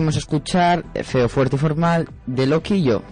Queremos 0.06 0.18
escuchar 0.18 0.84
Feo, 1.02 1.28
Fuerte 1.28 1.56
y 1.56 1.58
Formal 1.58 2.08
de 2.26 2.46
Loki 2.46 2.74
y 2.74 2.84
yo. 2.84 3.02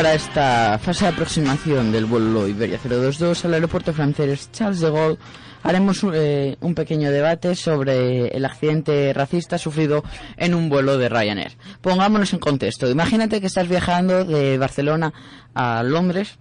Para 0.00 0.14
esta 0.14 0.78
fase 0.78 1.04
de 1.04 1.10
aproximación 1.10 1.92
del 1.92 2.06
vuelo 2.06 2.48
Iberia 2.48 2.80
022 2.82 3.44
al 3.44 3.52
aeropuerto 3.52 3.92
francés 3.92 4.50
Charles 4.50 4.80
de 4.80 4.90
Gaulle 4.90 5.18
haremos 5.62 6.02
eh, 6.14 6.56
un 6.62 6.74
pequeño 6.74 7.10
debate 7.10 7.54
sobre 7.54 8.28
el 8.28 8.46
accidente 8.46 9.12
racista 9.12 9.58
sufrido 9.58 10.02
en 10.38 10.54
un 10.54 10.70
vuelo 10.70 10.96
de 10.96 11.10
Ryanair. 11.10 11.52
Pongámonos 11.82 12.32
en 12.32 12.38
contexto. 12.38 12.88
Imagínate 12.88 13.42
que 13.42 13.46
estás 13.46 13.68
viajando 13.68 14.24
de 14.24 14.56
Barcelona 14.56 15.12
a 15.52 15.82
Londres 15.82 16.38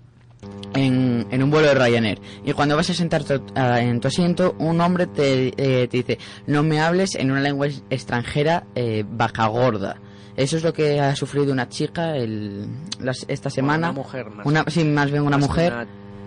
en, 0.73 1.27
un 1.29 1.51
vuelo 1.51 1.67
de 1.67 1.73
Ryanair 1.73 2.21
y 2.45 2.53
cuando 2.53 2.77
vas 2.77 2.89
a 2.91 2.93
sentarte 2.93 3.41
en 3.55 3.99
tu 3.99 4.07
asiento 4.07 4.55
un 4.59 4.79
hombre 4.79 5.05
te, 5.05 5.47
eh, 5.57 5.89
te 5.89 5.97
dice 5.97 6.17
no 6.47 6.63
me 6.63 6.79
hables 6.79 7.13
en 7.15 7.29
una 7.29 7.41
lengua 7.41 7.67
extranjera 7.89 8.63
eh, 8.75 9.03
vaca 9.05 9.47
gorda 9.47 9.97
eso 10.41 10.57
es 10.57 10.63
lo 10.63 10.73
que 10.73 10.99
ha 10.99 11.15
sufrido 11.15 11.51
una 11.53 11.69
chica 11.69 12.15
el, 12.15 12.67
las- 12.99 13.25
esta 13.27 13.49
semana 13.49 13.89
una 13.89 14.01
mujer 14.01 14.29
más. 14.29 14.45
Una- 14.45 14.63
sí 14.67 14.83
más 14.83 15.11
bien 15.11 15.23
una 15.23 15.37
Más 15.37 15.47
mujer 15.47 15.73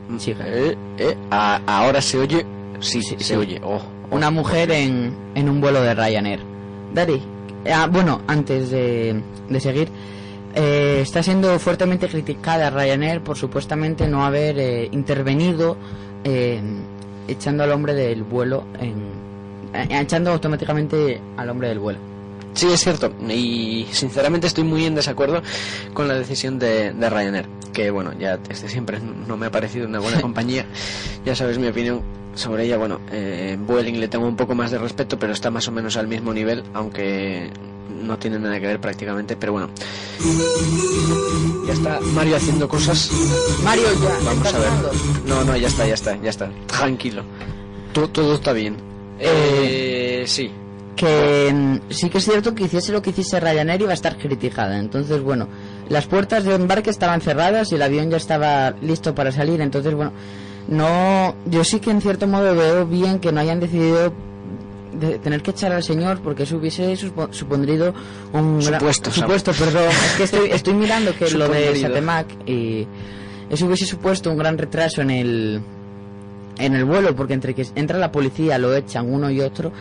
una- 0.09 0.19
chica. 0.19 0.45
Eh, 0.47 0.77
eh, 0.99 1.17
a- 1.31 1.61
ahora 1.67 2.01
se 2.03 2.19
oye. 2.19 2.45
Sí, 2.81 3.01
Sí, 3.03 3.17
se 3.19 3.25
sí. 3.25 3.35
oye. 3.35 3.61
Oh, 3.65 3.77
oh. 3.77 4.15
una 4.17 4.31
mujer 4.31 4.71
en, 4.73 5.15
en 5.35 5.49
un 5.49 5.61
vuelo 5.61 5.81
de 5.83 5.95
Ryanair 5.95 6.41
Dari 6.95 7.23
ah, 7.73 7.87
bueno 7.91 8.21
antes 8.27 8.71
de, 8.71 9.23
de 9.49 9.61
seguir 9.61 9.89
eh, 10.55 10.99
está 11.01 11.23
siendo 11.23 11.59
fuertemente 11.59 12.09
criticada 12.09 12.69
Ryanair 12.71 13.23
por 13.23 13.39
supuestamente 13.39 14.07
no 14.09 14.25
haber 14.27 14.59
eh, 14.59 14.89
intervenido 14.93 15.77
echando 17.29 17.63
al 17.65 17.71
hombre 17.73 17.95
del 17.95 18.23
vuelo 18.25 18.65
en, 18.81 18.97
eh, 19.75 19.89
echando 20.01 20.33
automáticamente 20.33 21.21
al 21.37 21.49
hombre 21.49 21.69
del 21.69 21.79
vuelo 21.79 21.99
Sí, 22.55 22.67
es 22.71 22.81
cierto. 22.81 23.13
Y 23.29 23.87
sinceramente 23.93 24.47
estoy 24.47 24.65
muy 24.65 24.85
en 24.85 24.95
desacuerdo 24.95 25.43
con 25.95 26.07
la 26.09 26.15
decisión 26.15 26.59
de, 26.59 26.93
de 26.93 27.11
Ryanair. 27.11 27.47
Que 27.73 27.91
bueno, 27.91 28.13
ya 28.19 28.37
desde 28.37 28.69
siempre 28.69 29.01
no 29.01 29.37
me 29.37 29.47
ha 29.47 29.51
parecido 29.51 29.87
una 29.87 29.99
buena 30.01 30.21
compañía. 30.23 30.67
Ya 31.25 31.35
sabes 31.35 31.59
mi 31.59 31.69
opinión 31.69 32.03
sobre 32.35 32.65
ella. 32.67 32.77
Bueno, 32.77 33.01
eh, 33.11 33.57
Vueling 33.59 33.99
le 34.01 34.09
tengo 34.09 34.27
un 34.27 34.37
poco 34.37 34.55
más 34.55 34.71
de 34.71 34.79
respeto, 34.79 35.19
pero 35.19 35.33
está 35.33 35.51
más 35.51 35.67
o 35.69 35.73
menos 35.73 35.97
al 35.97 36.09
mismo 36.09 36.35
nivel, 36.35 36.63
aunque 36.75 37.51
no 38.03 38.19
tiene 38.19 38.39
nada 38.39 38.61
que 38.61 38.67
ver 38.67 38.81
prácticamente. 38.81 39.35
Pero 39.37 39.53
bueno, 39.53 39.71
ya 41.67 41.73
está 41.73 42.01
Mario 42.15 42.37
haciendo 42.37 42.69
cosas. 42.69 43.11
Mario 43.65 43.85
ya 44.03 44.15
Vamos 44.25 44.47
¿estás 44.47 44.55
a 44.55 44.59
ver. 44.59 44.69
hablando? 44.69 44.91
No, 45.27 45.45
no, 45.45 45.57
ya 45.57 45.69
está, 45.69 45.87
ya 45.87 45.95
está, 45.95 46.21
ya 46.21 46.31
está. 46.31 46.51
Tranquilo. 46.67 47.23
Todo, 47.95 48.09
todo 48.09 48.35
está 48.35 48.53
bien. 48.53 48.77
Eh, 49.19 50.25
sí. 50.27 50.51
Que 50.97 51.51
mm, 51.55 51.91
sí 51.93 52.11
que 52.11 52.19
es 52.19 52.25
cierto 52.25 52.55
que 52.55 52.65
hiciese 52.65 52.93
lo 52.93 53.03
que 53.03 53.11
hiciese 53.11 53.41
Ryanair 53.41 53.81
iba 53.83 53.91
a 53.91 53.95
estar 53.95 54.17
criticada. 54.19 54.79
Entonces, 54.79 55.21
bueno, 55.23 55.49
las 55.89 56.07
puertas 56.07 56.45
de 56.45 56.55
embarque 56.55 56.91
estaban 56.91 57.21
cerradas 57.21 57.73
y 57.73 57.77
el 57.77 57.83
avión 57.83 58.11
ya 58.11 58.17
estaba 58.17 58.75
listo 58.83 59.15
para 59.15 59.33
salir. 59.33 59.61
Entonces, 59.61 59.95
bueno, 59.95 60.13
no, 60.69 61.35
yo 61.47 61.65
sí 61.65 61.81
que 61.81 61.91
en 61.91 62.01
cierto 62.01 62.27
modo 62.27 62.55
veo 62.55 62.87
bien 62.87 63.19
que 63.19 63.33
no 63.33 63.41
hayan 63.41 63.61
decidido 63.61 64.13
de 64.93 65.19
tener 65.19 65.43
que 65.43 65.51
echar 65.53 65.73
al 65.73 65.83
señor 65.83 66.21
porque 66.21 66.43
eso 66.45 66.59
hubiese 66.59 66.95
supo- 66.97 67.33
supondrido 67.33 67.95
un 68.35 68.61
gran- 68.61 68.79
Supuesto, 68.79 69.11
Sam. 69.11 69.23
supuesto, 69.23 69.53
perdón, 69.53 69.89
es 69.89 70.13
que 70.19 70.23
estoy, 70.25 70.51
estoy 70.51 70.75
mirando 70.75 71.15
que 71.17 71.31
lo 71.31 71.49
de. 71.49 71.81
Satemac 71.81 72.27
y 72.47 72.87
eso 73.51 73.67
hubiese 73.67 73.87
supuesto 73.87 74.31
un 74.31 74.37
gran 74.37 74.59
retraso 74.59 75.01
en 75.03 75.11
el 75.11 75.61
en 76.59 76.75
el 76.77 76.85
vuelo 76.85 77.17
porque 77.17 77.33
entre 77.33 77.55
que 77.55 77.67
entra 77.75 77.99
la 77.99 78.13
policía 78.13 78.59
lo 78.59 78.75
echan 78.77 79.13
uno 79.13 79.31
y 79.31 79.41
otro 79.41 79.73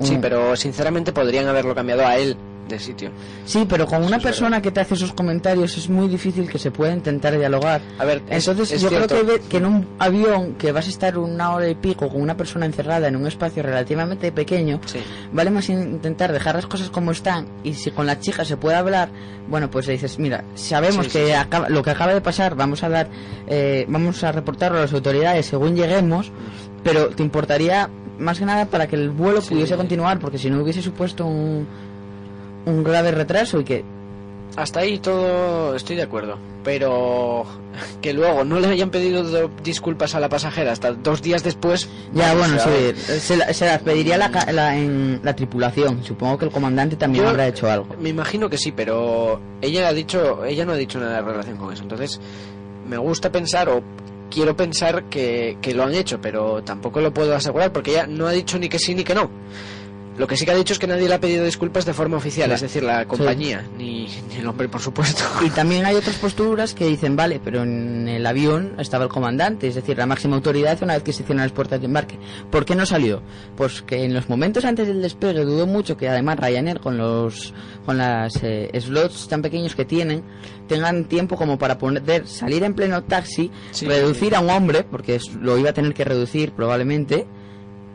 Sí, 0.00 0.18
pero 0.20 0.56
sinceramente 0.56 1.12
podrían 1.12 1.46
haberlo 1.48 1.74
cambiado 1.74 2.06
a 2.06 2.16
él 2.16 2.36
de 2.68 2.78
sitio. 2.78 3.10
Sí, 3.44 3.66
pero 3.68 3.86
con 3.86 4.04
una 4.04 4.18
persona 4.20 4.62
que 4.62 4.70
te 4.70 4.80
hace 4.80 4.94
esos 4.94 5.12
comentarios 5.12 5.76
es 5.76 5.90
muy 5.90 6.06
difícil 6.08 6.48
que 6.48 6.58
se 6.60 6.70
pueda 6.70 6.94
intentar 6.94 7.36
dialogar. 7.36 7.82
A 7.98 8.04
ver, 8.04 8.22
es- 8.30 8.46
Entonces 8.48 8.76
es 8.76 8.80
yo 8.82 8.88
cierto. 8.88 9.16
creo 9.16 9.26
que, 9.26 9.40
que 9.48 9.56
en 9.58 9.66
un 9.66 9.88
avión 9.98 10.54
que 10.54 10.70
vas 10.72 10.86
a 10.86 10.90
estar 10.90 11.18
una 11.18 11.52
hora 11.54 11.68
y 11.68 11.74
pico 11.74 12.08
con 12.08 12.22
una 12.22 12.36
persona 12.36 12.64
encerrada 12.64 13.08
en 13.08 13.16
un 13.16 13.26
espacio 13.26 13.62
relativamente 13.64 14.30
pequeño, 14.32 14.80
Sí. 14.86 15.00
vale 15.32 15.50
más 15.50 15.68
intentar 15.68 16.32
dejar 16.32 16.54
las 16.54 16.66
cosas 16.66 16.88
como 16.88 17.10
están 17.10 17.46
y 17.64 17.74
si 17.74 17.90
con 17.90 18.06
la 18.06 18.20
chica 18.20 18.44
se 18.44 18.56
puede 18.56 18.76
hablar, 18.76 19.10
bueno, 19.48 19.68
pues 19.68 19.86
le 19.88 19.94
dices, 19.94 20.18
mira, 20.20 20.44
sabemos 20.54 21.06
sí, 21.06 21.12
que 21.18 21.26
sí. 21.26 21.32
acaba- 21.32 21.68
lo 21.68 21.82
que 21.82 21.90
acaba 21.90 22.14
de 22.14 22.20
pasar, 22.20 22.54
vamos 22.54 22.84
a 22.84 22.88
dar, 22.88 23.08
eh, 23.48 23.84
vamos 23.88 24.22
a 24.22 24.30
reportarlo 24.32 24.78
a 24.78 24.82
las 24.82 24.92
autoridades 24.94 25.46
según 25.46 25.74
lleguemos, 25.74 26.30
pero 26.84 27.08
te 27.08 27.22
importaría 27.24 27.90
más 28.18 28.38
que 28.38 28.44
nada 28.44 28.66
para 28.66 28.86
que 28.86 28.96
el 28.96 29.10
vuelo 29.10 29.40
Sí. 29.40 29.50
pudiese 29.54 29.76
continuar, 29.76 30.18
porque 30.18 30.38
si 30.38 30.50
no 30.50 30.62
hubiese 30.62 30.82
supuesto 30.82 31.24
un, 31.26 31.66
un 32.66 32.84
grave 32.84 33.10
retraso 33.12 33.60
y 33.60 33.64
que 33.64 33.84
Hasta 34.56 34.80
ahí 34.80 34.98
todo 34.98 35.74
estoy 35.74 35.96
de 35.96 36.02
acuerdo. 36.02 36.36
Pero 36.64 37.44
que 38.02 38.12
luego 38.12 38.44
no 38.44 38.60
le 38.60 38.68
hayan 38.68 38.90
pedido 38.90 39.24
do- 39.24 39.50
disculpas 39.64 40.14
a 40.14 40.20
la 40.20 40.28
pasajera 40.28 40.70
hasta 40.72 40.92
dos 40.92 41.20
días 41.22 41.42
después. 41.42 41.88
Ya, 42.14 42.34
bueno, 42.34 42.56
sí, 42.60 42.94
se, 43.18 43.36
la- 43.36 43.52
se 43.52 43.64
las 43.66 43.80
pediría 43.80 44.16
la, 44.18 44.28
la- 44.52 44.76
en 44.76 45.18
la 45.24 45.34
tripulación. 45.34 46.04
Supongo 46.04 46.38
que 46.38 46.44
el 46.44 46.50
comandante 46.52 46.94
también 46.96 47.24
Yo- 47.24 47.30
habrá 47.30 47.48
hecho 47.48 47.68
algo. 47.68 47.88
Me 47.98 48.10
imagino 48.10 48.48
que 48.48 48.58
sí, 48.58 48.70
pero 48.70 49.40
ella 49.60 49.88
ha 49.88 49.92
dicho, 49.92 50.44
ella 50.44 50.64
no 50.64 50.72
ha 50.72 50.76
dicho 50.76 51.00
nada 51.00 51.18
en 51.18 51.24
relación 51.24 51.56
con 51.56 51.72
eso. 51.72 51.82
Entonces, 51.82 52.20
me 52.88 52.98
gusta 52.98 53.32
pensar 53.32 53.68
o 53.70 53.82
quiero 54.32 54.56
pensar 54.56 55.04
que, 55.04 55.58
que 55.60 55.74
lo 55.74 55.84
han 55.84 55.94
hecho, 55.94 56.20
pero 56.20 56.62
tampoco 56.62 57.00
lo 57.00 57.12
puedo 57.12 57.34
asegurar 57.36 57.72
porque 57.72 57.92
ella 57.92 58.06
no 58.06 58.26
ha 58.26 58.32
dicho 58.32 58.58
ni 58.58 58.68
que 58.68 58.78
sí 58.78 58.94
ni 58.94 59.04
que 59.04 59.14
no. 59.14 59.30
Lo 60.18 60.26
que 60.26 60.36
sí 60.36 60.44
que 60.44 60.50
ha 60.50 60.54
dicho 60.54 60.72
es 60.74 60.78
que 60.78 60.86
nadie 60.86 61.08
le 61.08 61.14
ha 61.14 61.20
pedido 61.20 61.44
disculpas 61.44 61.86
de 61.86 61.94
forma 61.94 62.18
oficial, 62.18 62.52
es 62.52 62.60
decir, 62.60 62.82
la 62.82 63.06
compañía, 63.06 63.64
ni, 63.78 64.08
ni 64.28 64.36
el 64.38 64.46
hombre, 64.46 64.68
por 64.68 64.80
supuesto. 64.80 65.24
Y 65.44 65.50
también 65.50 65.86
hay 65.86 65.94
otras 65.96 66.16
posturas 66.16 66.74
que 66.74 66.84
dicen, 66.86 67.16
vale, 67.16 67.40
pero 67.42 67.62
en 67.62 68.06
el 68.08 68.26
avión 68.26 68.74
estaba 68.78 69.04
el 69.04 69.10
comandante, 69.10 69.68
es 69.68 69.74
decir, 69.74 69.96
la 69.96 70.06
máxima 70.06 70.36
autoridad 70.36 70.78
una 70.82 70.94
vez 70.94 71.02
que 71.02 71.12
se 71.14 71.22
hicieron 71.22 71.42
las 71.42 71.52
puertas 71.52 71.80
de 71.80 71.86
embarque. 71.86 72.18
¿Por 72.50 72.64
qué 72.66 72.74
no 72.74 72.84
salió? 72.84 73.22
Pues 73.56 73.80
que 73.82 74.04
en 74.04 74.12
los 74.12 74.28
momentos 74.28 74.64
antes 74.66 74.86
del 74.86 75.00
despegue 75.00 75.44
dudó 75.44 75.66
mucho 75.66 75.96
que 75.96 76.08
además 76.08 76.38
Ryanair 76.38 76.80
con 76.80 76.98
los 76.98 77.54
con 77.86 77.96
las 77.98 78.34
eh, 78.42 78.70
slots 78.80 79.26
tan 79.28 79.42
pequeños 79.42 79.74
que 79.74 79.84
tienen 79.84 80.22
tengan 80.68 81.04
tiempo 81.04 81.36
como 81.36 81.58
para 81.58 81.78
poder 81.78 82.26
salir 82.28 82.62
en 82.62 82.74
pleno 82.74 83.02
taxi, 83.02 83.50
Sí, 83.72 83.86
reducir 83.86 84.28
sí. 84.30 84.34
a 84.34 84.40
un 84.40 84.50
hombre, 84.50 84.84
porque 84.84 85.18
lo 85.40 85.58
iba 85.58 85.70
a 85.70 85.72
tener 85.72 85.92
que 85.94 86.04
reducir 86.04 86.52
probablemente, 86.52 87.26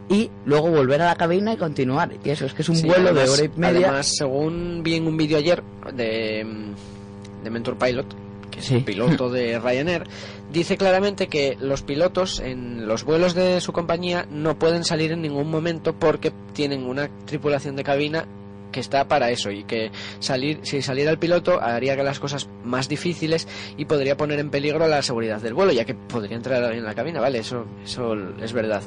y 0.10 0.30
luego 0.46 0.70
volver 0.70 1.02
a 1.02 1.08
la 1.08 1.16
cabina 1.16 1.54
y 1.54 1.58
continuar. 1.58 2.12
Y 2.24 2.30
eso 2.30 2.46
es 2.46 2.54
que 2.54 2.62
es 2.62 2.70
un 2.70 2.76
Sí, 2.78 2.88
vuelo 2.88 3.14
de 3.14 3.30
hora 3.30 3.44
y 3.44 3.50
media. 3.60 3.88
Además, 3.88 4.16
según 4.18 4.82
vi 4.84 4.96
en 4.96 5.08
un 5.08 5.18
vídeo 5.18 5.38
ayer 5.38 5.62
de, 5.94 6.46
mm, 6.46 7.44
de 7.44 7.50
Mentor 7.50 7.78
Pilot, 7.78 8.06
que 8.50 8.60
es 8.60 8.72
un 8.72 8.84
piloto 8.84 9.30
de 9.32 9.60
Ryanair, 9.60 10.04
dice 10.52 10.78
claramente 10.78 11.28
que 11.28 11.58
los 11.60 11.82
pilotos 11.84 12.40
en 12.40 12.88
los 12.88 13.04
vuelos 13.04 13.34
de 13.34 13.60
su 13.60 13.74
compañía 13.74 14.26
no 14.32 14.58
pueden 14.58 14.84
salir 14.86 15.12
en 15.12 15.22
ningún 15.22 15.50
momento 15.50 15.94
porque 15.94 16.32
tienen 16.54 16.84
una 16.84 17.10
tripulación 17.26 17.76
de 17.76 17.84
cabina 17.84 18.26
que 18.72 18.80
está 18.82 19.08
para 19.08 19.30
eso 19.30 19.50
y 19.50 19.64
que 19.64 19.92
salir 20.20 20.60
si 20.64 20.82
saliera 20.82 21.10
el 21.10 21.18
piloto 21.18 21.62
haría 21.62 21.96
que 21.96 22.04
las 22.04 22.20
cosas 22.20 22.50
más 22.64 22.90
difíciles 22.90 23.48
y 23.78 23.86
podría 23.86 24.18
poner 24.18 24.40
en 24.40 24.50
peligro 24.50 24.88
la 24.88 25.02
seguridad 25.02 25.42
del 25.42 25.54
vuelo 25.54 25.72
ya 25.72 25.86
que 25.86 25.96
podría 25.96 26.36
entrar 26.36 26.62
alguien 26.62 26.80
en 26.80 26.86
la 26.86 26.94
cabina 26.94 27.22
vale 27.22 27.40
eso 27.40 27.66
eso 27.84 28.14
es 28.42 28.52
verdad 28.52 28.84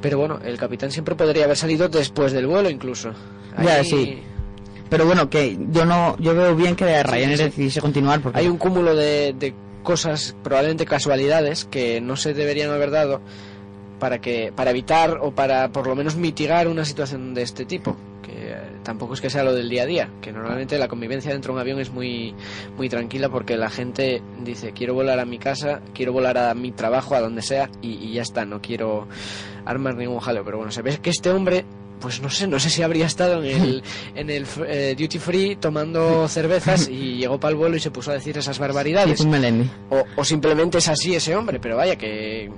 pero 0.00 0.18
bueno 0.18 0.38
el 0.44 0.56
capitán 0.58 0.90
siempre 0.90 1.14
podría 1.14 1.44
haber 1.44 1.56
salido 1.56 1.88
después 1.88 2.32
del 2.32 2.46
vuelo 2.46 2.70
incluso 2.70 3.12
Ya, 3.62 3.82
sí. 3.84 4.22
Pero 4.88 5.06
bueno, 5.06 5.30
que 5.30 5.56
yo 5.70 5.84
no 5.84 6.16
yo 6.18 6.34
veo 6.34 6.56
bien 6.56 6.74
que 6.74 7.02
Ryanair 7.02 7.38
sí. 7.38 7.44
decidiese 7.44 7.80
continuar 7.80 8.20
porque 8.20 8.40
hay 8.40 8.48
un 8.48 8.58
cúmulo 8.58 8.94
de, 8.96 9.34
de 9.38 9.54
cosas 9.84 10.34
probablemente 10.42 10.84
casualidades 10.84 11.64
que 11.64 12.00
no 12.00 12.16
se 12.16 12.34
deberían 12.34 12.70
haber 12.70 12.90
dado 12.90 13.20
para 14.00 14.20
que 14.20 14.52
para 14.54 14.70
evitar 14.70 15.18
o 15.20 15.30
para 15.32 15.70
por 15.70 15.86
lo 15.86 15.94
menos 15.94 16.16
mitigar 16.16 16.66
una 16.68 16.84
situación 16.84 17.34
de 17.34 17.42
este 17.42 17.64
tipo 17.66 17.96
que 18.22 18.32
eh, 18.32 18.56
tampoco 18.90 19.14
es 19.14 19.20
que 19.20 19.30
sea 19.30 19.44
lo 19.44 19.54
del 19.54 19.68
día 19.68 19.84
a 19.84 19.86
día 19.86 20.10
que 20.20 20.32
normalmente 20.32 20.76
la 20.76 20.88
convivencia 20.88 21.30
dentro 21.30 21.52
de 21.52 21.54
un 21.54 21.60
avión 21.60 21.78
es 21.78 21.90
muy 21.90 22.34
muy 22.76 22.88
tranquila 22.88 23.28
porque 23.28 23.56
la 23.56 23.70
gente 23.70 24.20
dice 24.42 24.72
quiero 24.72 24.94
volar 24.94 25.20
a 25.20 25.24
mi 25.24 25.38
casa 25.38 25.80
quiero 25.94 26.12
volar 26.12 26.36
a 26.36 26.52
mi 26.54 26.72
trabajo 26.72 27.14
a 27.14 27.20
donde 27.20 27.40
sea 27.40 27.70
y, 27.80 27.92
y 27.92 28.14
ya 28.14 28.22
está 28.22 28.44
no 28.44 28.60
quiero 28.60 29.06
armar 29.64 29.94
ningún 29.94 30.18
jaleo 30.18 30.44
pero 30.44 30.56
bueno 30.56 30.72
se 30.72 30.82
ve 30.82 30.98
que 31.00 31.10
este 31.10 31.30
hombre 31.30 31.64
pues 32.00 32.20
no 32.20 32.30
sé, 32.30 32.48
no 32.48 32.58
sé 32.58 32.68
si 32.68 32.82
habría 32.82 33.06
estado 33.06 33.44
en 33.44 33.62
el, 33.62 33.82
en 34.16 34.28
el 34.28 34.44
eh, 34.66 34.96
duty 34.98 35.18
free 35.20 35.54
tomando 35.54 36.26
cervezas 36.26 36.88
y 36.88 37.16
llegó 37.18 37.38
para 37.38 37.52
el 37.52 37.58
vuelo 37.58 37.76
y 37.76 37.80
se 37.80 37.92
puso 37.92 38.10
a 38.10 38.14
decir 38.14 38.36
esas 38.38 38.58
barbaridades. 38.58 39.20
O, 39.90 40.02
o 40.16 40.24
simplemente 40.24 40.78
es 40.78 40.88
así 40.88 41.14
ese 41.14 41.36
hombre, 41.36 41.60
pero 41.60 41.76
vaya 41.76 41.96
que, 41.96 42.50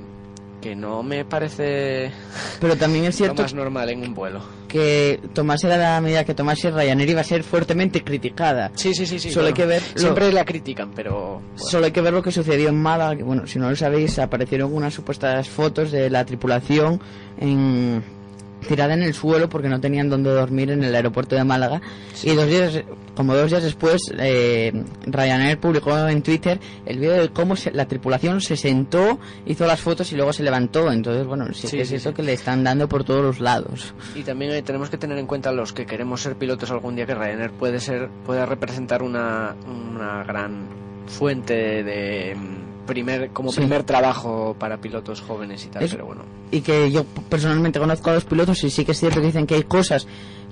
que 0.62 0.74
no 0.76 1.02
me 1.02 1.24
parece 1.26 2.10
Pero 2.60 2.76
también 2.76 3.04
es 3.04 3.14
lo 3.14 3.18
cierto 3.26 3.42
más 3.42 3.52
normal 3.52 3.90
en 3.90 4.00
un 4.00 4.14
vuelo. 4.14 4.40
que 4.68 5.20
tomase 5.34 5.68
la 5.68 6.00
medida 6.00 6.24
que 6.24 6.32
tomase 6.34 6.70
Ryanair 6.70 7.10
iba 7.10 7.20
a 7.20 7.24
ser 7.24 7.42
fuertemente 7.42 8.02
criticada. 8.02 8.70
Sí, 8.74 8.94
sí, 8.94 9.04
sí, 9.04 9.18
sí. 9.18 9.30
Solo 9.32 9.48
hay 9.48 9.52
que 9.54 9.66
ver 9.66 9.82
lo- 9.94 10.00
Siempre 10.00 10.32
la 10.32 10.44
critican, 10.46 10.92
pero... 10.94 11.40
bueno. 11.42 11.58
Solo 11.68 11.86
hay 11.86 11.92
que 11.92 12.00
ver 12.00 12.12
lo 12.14 12.22
que 12.22 12.32
sucedió 12.32 12.68
en 12.70 12.80
Málaga, 12.80 13.16
que 13.16 13.22
bueno, 13.24 13.46
si 13.46 13.58
no 13.58 13.68
lo 13.68 13.76
sabéis, 13.76 14.18
aparecieron 14.18 14.72
unas 14.72 14.94
supuestas 14.94 15.48
fotos 15.48 15.90
de 15.90 16.08
la 16.08 16.24
tripulación 16.24 17.00
en 17.40 18.02
tirada 18.68 18.94
en 18.94 19.02
el 19.02 19.14
suelo 19.14 19.48
porque 19.48 19.68
no 19.68 19.80
tenían 19.80 20.08
dónde 20.08 20.30
dormir 20.30 20.70
en 20.70 20.82
el 20.84 20.94
aeropuerto 20.94 21.34
de 21.36 21.44
Málaga. 21.44 21.80
Y 22.22 22.34
dos 22.34 22.46
días 22.48 22.82
como 23.14 23.34
dos 23.34 23.50
días 23.50 23.62
después 23.62 24.00
eh, 24.18 24.72
Ryanair 25.06 25.58
publicó 25.58 25.96
en 26.08 26.22
Twitter 26.22 26.58
el 26.86 26.98
vídeo 26.98 27.12
de 27.20 27.28
cómo 27.30 27.56
se- 27.56 27.70
la 27.72 27.86
tripulación 27.86 28.40
se 28.40 28.56
sentó 28.56 29.18
hizo 29.44 29.66
las 29.66 29.80
fotos 29.80 30.10
y 30.12 30.16
luego 30.16 30.32
se 30.32 30.42
levantó. 30.42 30.90
Entonces 30.90 31.26
bueno 31.26 31.46
sí, 31.52 31.66
Sí, 31.68 31.76
que 31.76 31.82
es 31.82 31.88
sí, 31.90 31.96
eso 31.96 32.10
sí. 32.10 32.14
que 32.16 32.22
le 32.22 32.32
están 32.32 32.64
dando 32.64 32.88
por 32.88 33.04
todos 33.04 33.22
los 33.22 33.40
lados. 33.40 33.94
Y 34.14 34.22
también 34.22 34.52
eh, 34.52 34.62
tenemos 34.62 34.88
que 34.88 34.96
tener 34.98 35.18
en 35.18 35.26
cuenta 35.26 35.52
los 35.52 35.72
que 35.72 35.84
queremos 35.84 36.22
ser 36.22 36.36
pilotos 36.36 36.70
algún 36.70 36.96
día 36.96 37.04
que 37.06 37.14
Ryanair 37.14 37.50
puede 37.50 37.80
ser 37.80 38.08
puede 38.24 38.46
representar 38.46 39.02
una, 39.02 39.54
una 39.66 40.24
gran 40.24 40.68
fuente 41.06 41.82
de 41.82 42.36
primer 42.86 43.30
como 43.30 43.50
Sí. 43.52 43.60
primer 43.60 43.82
trabajo 43.84 44.56
para 44.58 44.78
pilotos 44.78 45.20
jóvenes 45.20 45.64
y 45.64 45.68
tal, 45.68 45.82
Es- 45.84 45.90
pero 45.92 46.06
bueno. 46.06 46.22
y 46.50 46.60
que 46.60 46.90
yo 46.90 47.04
personalmente 47.28 47.78
conozco 47.78 48.10
a 48.10 48.14
los 48.14 48.24
pilotos 48.24 48.62
y 48.64 48.70
sí 48.70 48.84
que 48.84 48.92
es 48.92 48.98
cierto 49.00 49.20
que 49.20 49.26
dicen 49.26 49.46
que 49.46 49.54
hay 49.56 49.62
cosas 49.64 50.06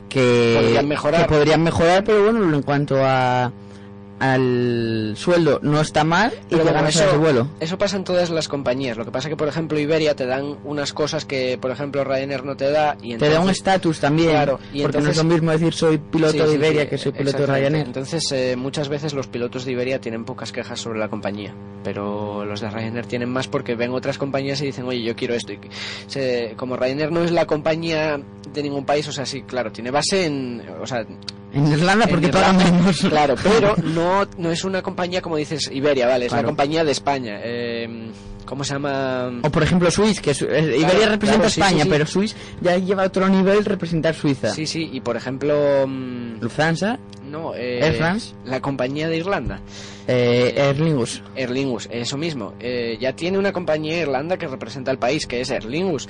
que 0.08 0.58
Podrían 0.60 0.88
mejorar. 0.88 1.22
que 1.26 1.28
podrían 1.34 1.62
mejorar, 1.62 2.02
pero 2.04 2.24
bueno, 2.24 2.54
en 2.54 2.62
cuanto 2.62 2.96
a 3.04 3.52
al 4.20 5.14
sueldo 5.16 5.58
no 5.62 5.80
está 5.80 6.04
mal 6.04 6.32
y 6.32 6.50
Pero 6.50 6.62
bueno, 6.62 6.78
ganas 6.78 6.96
horas 6.96 7.12
de 7.12 7.18
vuelo. 7.18 7.48
eso 7.58 7.78
pasa 7.78 7.96
en 7.96 8.04
todas 8.04 8.30
las 8.30 8.48
compañías. 8.48 8.96
Lo 8.96 9.04
que 9.04 9.10
pasa 9.10 9.28
que, 9.28 9.36
por 9.36 9.48
ejemplo, 9.48 9.78
Iberia 9.78 10.14
te 10.14 10.26
dan 10.26 10.56
unas 10.64 10.92
cosas 10.92 11.24
que, 11.24 11.58
por 11.60 11.70
ejemplo, 11.70 12.04
Ryanair 12.04 12.44
no 12.44 12.56
te 12.56 12.70
da. 12.70 12.96
Y 13.02 13.16
Te 13.16 13.26
da 13.26 13.30
un 13.32 13.32
entonces- 13.48 13.56
estatus 13.58 13.98
también, 14.00 14.30
Claro, 14.30 14.58
y 14.72 14.82
porque 14.82 14.98
no 14.98 15.10
es 15.10 15.16
entonces- 15.18 15.24
lo 15.24 15.24
mismo 15.24 15.50
decir 15.52 15.72
soy 15.74 15.98
piloto 15.98 16.32
Sí, 16.32 16.38
de 16.38 16.54
Iberia 16.54 16.82
sí, 16.82 16.88
que 16.88 16.98
soy 16.98 17.12
piloto 17.12 17.38
de. 17.38 17.46
Ryanair. 17.46 17.86
Entonces, 17.86 18.22
eh, 18.32 18.56
muchas 18.56 18.88
veces 18.88 19.14
los 19.14 19.26
pilotos 19.26 19.64
de 19.64 19.72
Iberia 19.72 20.00
tienen 20.00 20.24
pocas 20.24 20.52
quejas 20.52 20.78
sobre 20.80 20.98
la 20.98 21.08
compañía, 21.08 21.54
pero 21.82 22.44
los 22.44 22.60
de 22.60 22.70
Ryanair 22.70 23.06
tienen 23.06 23.30
más 23.30 23.48
porque 23.48 23.74
ven 23.74 23.92
otras 23.92 24.18
compañías 24.18 24.60
y 24.62 24.66
dicen, 24.66 24.84
oye, 24.86 25.02
yo 25.02 25.16
quiero 25.16 25.34
esto. 25.34 25.52
Y 25.52 25.58
se- 26.06 26.54
como 26.56 26.76
Ryanair 26.76 27.10
no 27.10 27.22
es 27.24 27.30
la 27.30 27.46
compañía 27.46 28.20
de 28.52 28.62
ningún 28.62 28.84
país, 28.84 29.06
o 29.08 29.12
sea, 29.12 29.24
sí, 29.26 29.42
claro, 29.42 29.72
tiene 29.72 29.90
base 29.90 30.26
en, 30.26 30.62
o 30.80 30.86
sea, 30.86 31.04
En 31.52 31.66
Irlanda 31.66 32.04
en 32.04 32.10
porque 32.10 32.26
Irlanda, 32.26 32.58
pagan 32.64 32.76
menos. 32.78 33.00
Claro, 33.00 33.34
pero 33.42 33.74
no, 33.82 34.09
no 34.38 34.50
es 34.50 34.64
una 34.64 34.82
compañía 34.82 35.20
como 35.22 35.36
dices 35.36 35.70
Iberia, 35.72 36.06
vale, 36.06 36.26
es 36.26 36.30
Claro. 36.30 36.42
la 36.42 36.48
compañía 36.48 36.84
de 36.84 36.92
España. 36.92 37.40
Eh, 37.42 38.10
¿Cómo 38.50 38.64
se 38.64 38.72
llama? 38.74 39.30
O 39.44 39.50
por 39.50 39.62
ejemplo 39.62 39.88
Swiss, 39.92 40.20
que 40.20 40.32
es- 40.32 40.42
eh, 40.42 40.76
Iberia 40.76 41.08
representa 41.08 41.42
claro, 41.42 41.50
sí, 41.50 41.60
España, 41.60 41.76
sí, 41.78 41.82
sí. 41.84 41.88
pero 41.88 42.04
Swiss 42.06 42.36
ya 42.60 42.76
lleva 42.78 43.04
a 43.04 43.06
otro 43.06 43.28
nivel 43.28 43.64
representar 43.64 44.12
Suiza. 44.16 44.50
Sí, 44.52 44.66
sí, 44.66 44.90
y 44.92 45.00
por 45.00 45.16
ejemplo, 45.16 45.86
mm, 45.86 46.40
Lufthansa, 46.40 46.98
no, 47.24 47.54
eh, 47.54 47.78
Air 47.80 47.94
France. 47.94 48.34
la 48.44 48.60
compañía 48.60 49.08
de 49.08 49.18
Irlanda. 49.18 49.60
eh, 50.08 50.54
Aer 50.56 50.80
Lingus. 50.80 51.22
Aer 51.36 51.50
Lingus, 51.50 51.88
eso 51.92 52.18
mismo. 52.18 52.54
Eh, 52.58 52.98
ya 53.00 53.14
tiene 53.14 53.38
una 53.38 53.52
compañía 53.52 53.94
de 53.94 54.00
Irlanda 54.02 54.36
que 54.36 54.48
representa 54.48 54.90
al 54.90 54.98
país, 54.98 55.28
que 55.28 55.40
es 55.40 55.52
Aer 55.52 55.66
Lingus. 55.66 56.08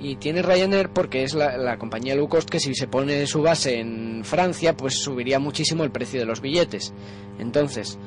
Y 0.00 0.16
tiene 0.16 0.40
Ryanair 0.40 0.88
porque 0.88 1.22
es 1.24 1.34
la, 1.34 1.58
la 1.58 1.76
compañía 1.76 2.14
low 2.14 2.26
cost 2.26 2.48
que 2.48 2.58
si 2.58 2.74
se 2.74 2.86
pone 2.88 3.26
su 3.26 3.42
base 3.42 3.78
en 3.80 4.22
Francia, 4.24 4.74
pues 4.74 4.94
subiría 5.02 5.38
muchísimo 5.38 5.84
el 5.84 5.90
precio 5.90 6.18
de 6.20 6.24
los 6.24 6.40
billetes. 6.40 6.94
Entonces, 7.38 7.98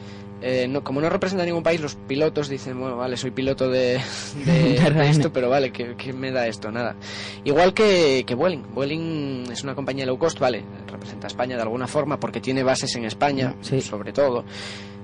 eh, 0.41 0.67
no, 0.69 0.83
como 0.83 1.01
no 1.01 1.09
representa 1.09 1.45
ningún 1.45 1.63
país, 1.63 1.79
los 1.81 1.95
pilotos 1.95 2.49
dicen, 2.49 2.79
bueno, 2.79 2.97
vale, 2.97 3.17
soy 3.17 3.31
piloto 3.31 3.69
de, 3.69 3.99
de- 4.45 5.09
esto, 5.09 5.31
pero 5.31 5.49
vale, 5.49 5.71
¿qué, 5.71 5.95
qué 5.97 6.13
me 6.13 6.31
da 6.31 6.47
esto? 6.47 6.71
Nada. 6.71 6.95
Igual 7.43 7.73
que, 7.73 8.23
que 8.27 8.35
Vueling. 8.35 8.63
Vueling 8.73 9.51
es 9.51 9.63
una 9.63 9.75
compañía 9.75 10.05
low 10.05 10.17
cost, 10.17 10.39
vale, 10.39 10.63
representa 10.91 11.27
a 11.27 11.29
España 11.29 11.55
de 11.55 11.61
alguna 11.63 11.87
forma 11.87 12.19
porque 12.19 12.41
tiene 12.41 12.63
bases 12.63 12.95
en 12.95 13.05
España, 13.05 13.55
Sí. 13.61 13.81
sobre 13.81 14.11
todo 14.13 14.43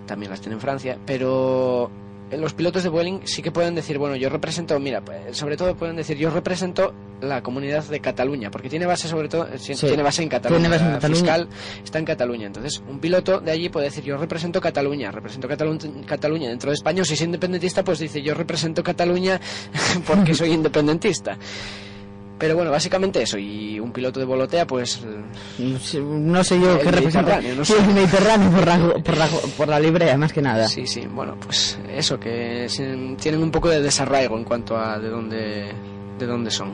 también 0.06 0.30
las 0.32 0.42
tiene 0.42 0.56
en 0.56 0.62
Francia, 0.62 0.98
pero 1.06 1.90
los 2.38 2.54
pilotos 2.54 2.84
de 2.84 2.90
Vueling 2.90 3.22
sí 3.26 3.42
que 3.42 3.52
pueden 3.52 3.76
decir, 3.76 3.98
bueno, 3.98 4.16
yo 4.16 4.30
represento, 4.30 4.80
mira, 4.80 5.02
pues, 5.02 5.38
sobre 5.38 5.58
todo 5.58 5.76
pueden 5.76 5.96
decir, 5.96 6.18
yo 6.18 6.30
represento 6.30 6.94
la 7.22 7.44
comunidad 7.44 7.84
de 7.84 8.00
Cataluña, 8.00 8.50
porque 8.50 8.70
tiene 8.70 8.86
base 8.86 9.08
sobre 9.08 9.28
todo, 9.30 9.48
sí, 9.58 9.74
tiene 9.76 10.02
base 10.02 10.24
en 10.24 10.30
Cataluña, 10.30 10.60
Tiene 10.62 10.70
base 10.74 10.84
en 10.86 10.90
la 10.92 10.96
Cataluña. 10.98 11.20
fiscal 11.22 11.48
está 11.84 12.00
en 12.00 12.06
Cataluña, 12.06 12.48
entonces 12.48 12.82
un 12.90 13.00
piloto 13.00 13.40
de 13.40 13.52
allí 13.52 13.70
puede 13.70 13.86
decir, 13.88 14.04
yo 14.04 14.18
represento 14.18 14.60
Cataluña, 14.62 15.12
represento 15.12 15.48
Catalu- 15.48 16.06
Cataluña 16.06 16.50
dentro 16.50 16.72
de 16.72 16.76
España, 16.76 17.02
o 17.04 17.06
si 17.06 17.14
es 17.14 17.22
independentista, 17.22 17.84
pues 17.84 18.00
dice, 18.00 18.22
yo 18.22 18.34
represento 18.34 18.82
Cataluña 18.84 19.40
porque 20.08 20.34
soy 20.34 20.52
independentista. 20.52 21.38
Pero 22.42 22.56
bueno, 22.56 22.72
básicamente 22.72 23.22
eso, 23.22 23.38
y 23.38 23.80
un 23.80 23.92
piloto 23.94 24.20
de 24.20 24.26
volotea, 24.26 24.66
pues 24.68 25.02
No 25.60 25.78
sé- 25.80 26.02
No 26.02 26.44
sé 26.44 26.60
yo 26.60 26.74
El 26.74 26.80
qué 26.80 26.92
representa. 26.92 27.40
No 27.40 27.64
Sí, 27.64 27.74
sé. 27.74 27.80
el 27.80 27.94
Mediterráneo 27.94 28.50
por 28.52 28.66
la, 28.68 28.94
por, 29.04 29.18
la, 29.18 29.28
por 29.56 29.68
la 29.70 29.80
librea, 29.80 30.18
más 30.18 30.34
que 30.34 30.42
nada. 30.42 30.68
Sí, 30.68 30.88
sí, 30.88 31.08
bueno, 31.08 31.38
pues 31.40 31.78
eso, 31.96 32.20
que 32.20 32.68
tienen 33.22 33.44
un 33.44 33.52
poco 33.52 33.70
de 33.70 33.82
desarraigo 33.82 34.38
en 34.38 34.44
cuanto 34.44 34.76
a 34.76 34.98
de 35.00 35.10
dónde, 35.10 35.72
de 36.18 36.26
dónde 36.26 36.50
son. 36.52 36.72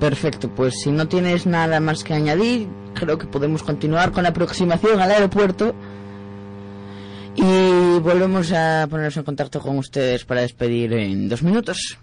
Perfecto, 0.00 0.48
pues 0.48 0.74
si 0.82 0.90
no 0.90 1.06
tienes 1.06 1.46
nada 1.46 1.78
más 1.78 2.02
que 2.02 2.12
añadir, 2.14 2.66
creo 2.94 3.16
que 3.16 3.26
podemos 3.26 3.62
continuar 3.62 4.10
con 4.12 4.24
la 4.24 4.30
aproximación 4.30 5.00
al 5.00 5.10
aeropuerto. 5.12 5.74
Y 7.36 7.98
volvemos 8.00 8.50
a 8.52 8.86
ponernos 8.90 9.16
en 9.16 9.22
contacto 9.22 9.60
con 9.60 9.78
ustedes 9.78 10.24
para 10.24 10.40
despedir 10.40 10.92
en 10.94 11.28
dos 11.28 11.42
minutos. 11.42 11.96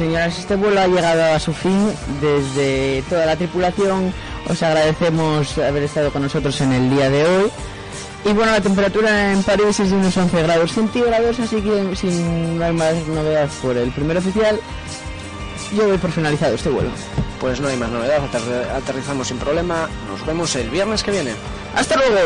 señoras, 0.00 0.28
pues, 0.28 0.38
este 0.38 0.56
vuelo 0.56 0.80
ha 0.80 0.86
llegado 0.86 1.34
a 1.34 1.38
su 1.38 1.52
fin. 1.52 1.92
Desde 2.22 3.02
toda 3.02 3.26
la 3.26 3.36
tripulación 3.36 4.14
os 4.48 4.62
agradecemos 4.62 5.58
haber 5.58 5.82
estado 5.82 6.10
con 6.10 6.22
nosotros 6.22 6.58
en 6.62 6.72
el 6.72 6.88
día 6.88 7.10
de 7.10 7.22
hoy. 7.24 7.50
Y 8.24 8.32
bueno, 8.32 8.52
la 8.52 8.62
temperatura 8.62 9.32
en 9.32 9.42
París 9.42 9.78
es 9.78 9.90
de 9.90 9.96
unos 9.96 10.16
11 10.16 10.42
grados 10.42 10.72
centígrados, 10.72 11.38
así 11.38 11.60
que 11.60 11.96
sin 11.96 12.62
hay 12.62 12.72
más 12.72 12.94
novedad 13.08 13.48
por 13.60 13.76
el 13.76 13.90
primer 13.90 14.16
oficial, 14.16 14.58
yo 15.76 15.86
voy 15.86 15.98
por 15.98 16.10
finalizado 16.10 16.54
este 16.54 16.70
vuelo. 16.70 16.90
Pues 17.38 17.60
no 17.60 17.68
hay 17.68 17.76
más 17.76 17.90
novedad, 17.90 18.20
aterrizamos 18.74 19.28
sin 19.28 19.38
problema. 19.38 19.88
Nos 20.10 20.24
vemos 20.26 20.54
el 20.56 20.70
viernes 20.70 21.02
que 21.02 21.10
viene. 21.10 21.32
¡Hasta 21.74 21.96
luego! 21.96 22.20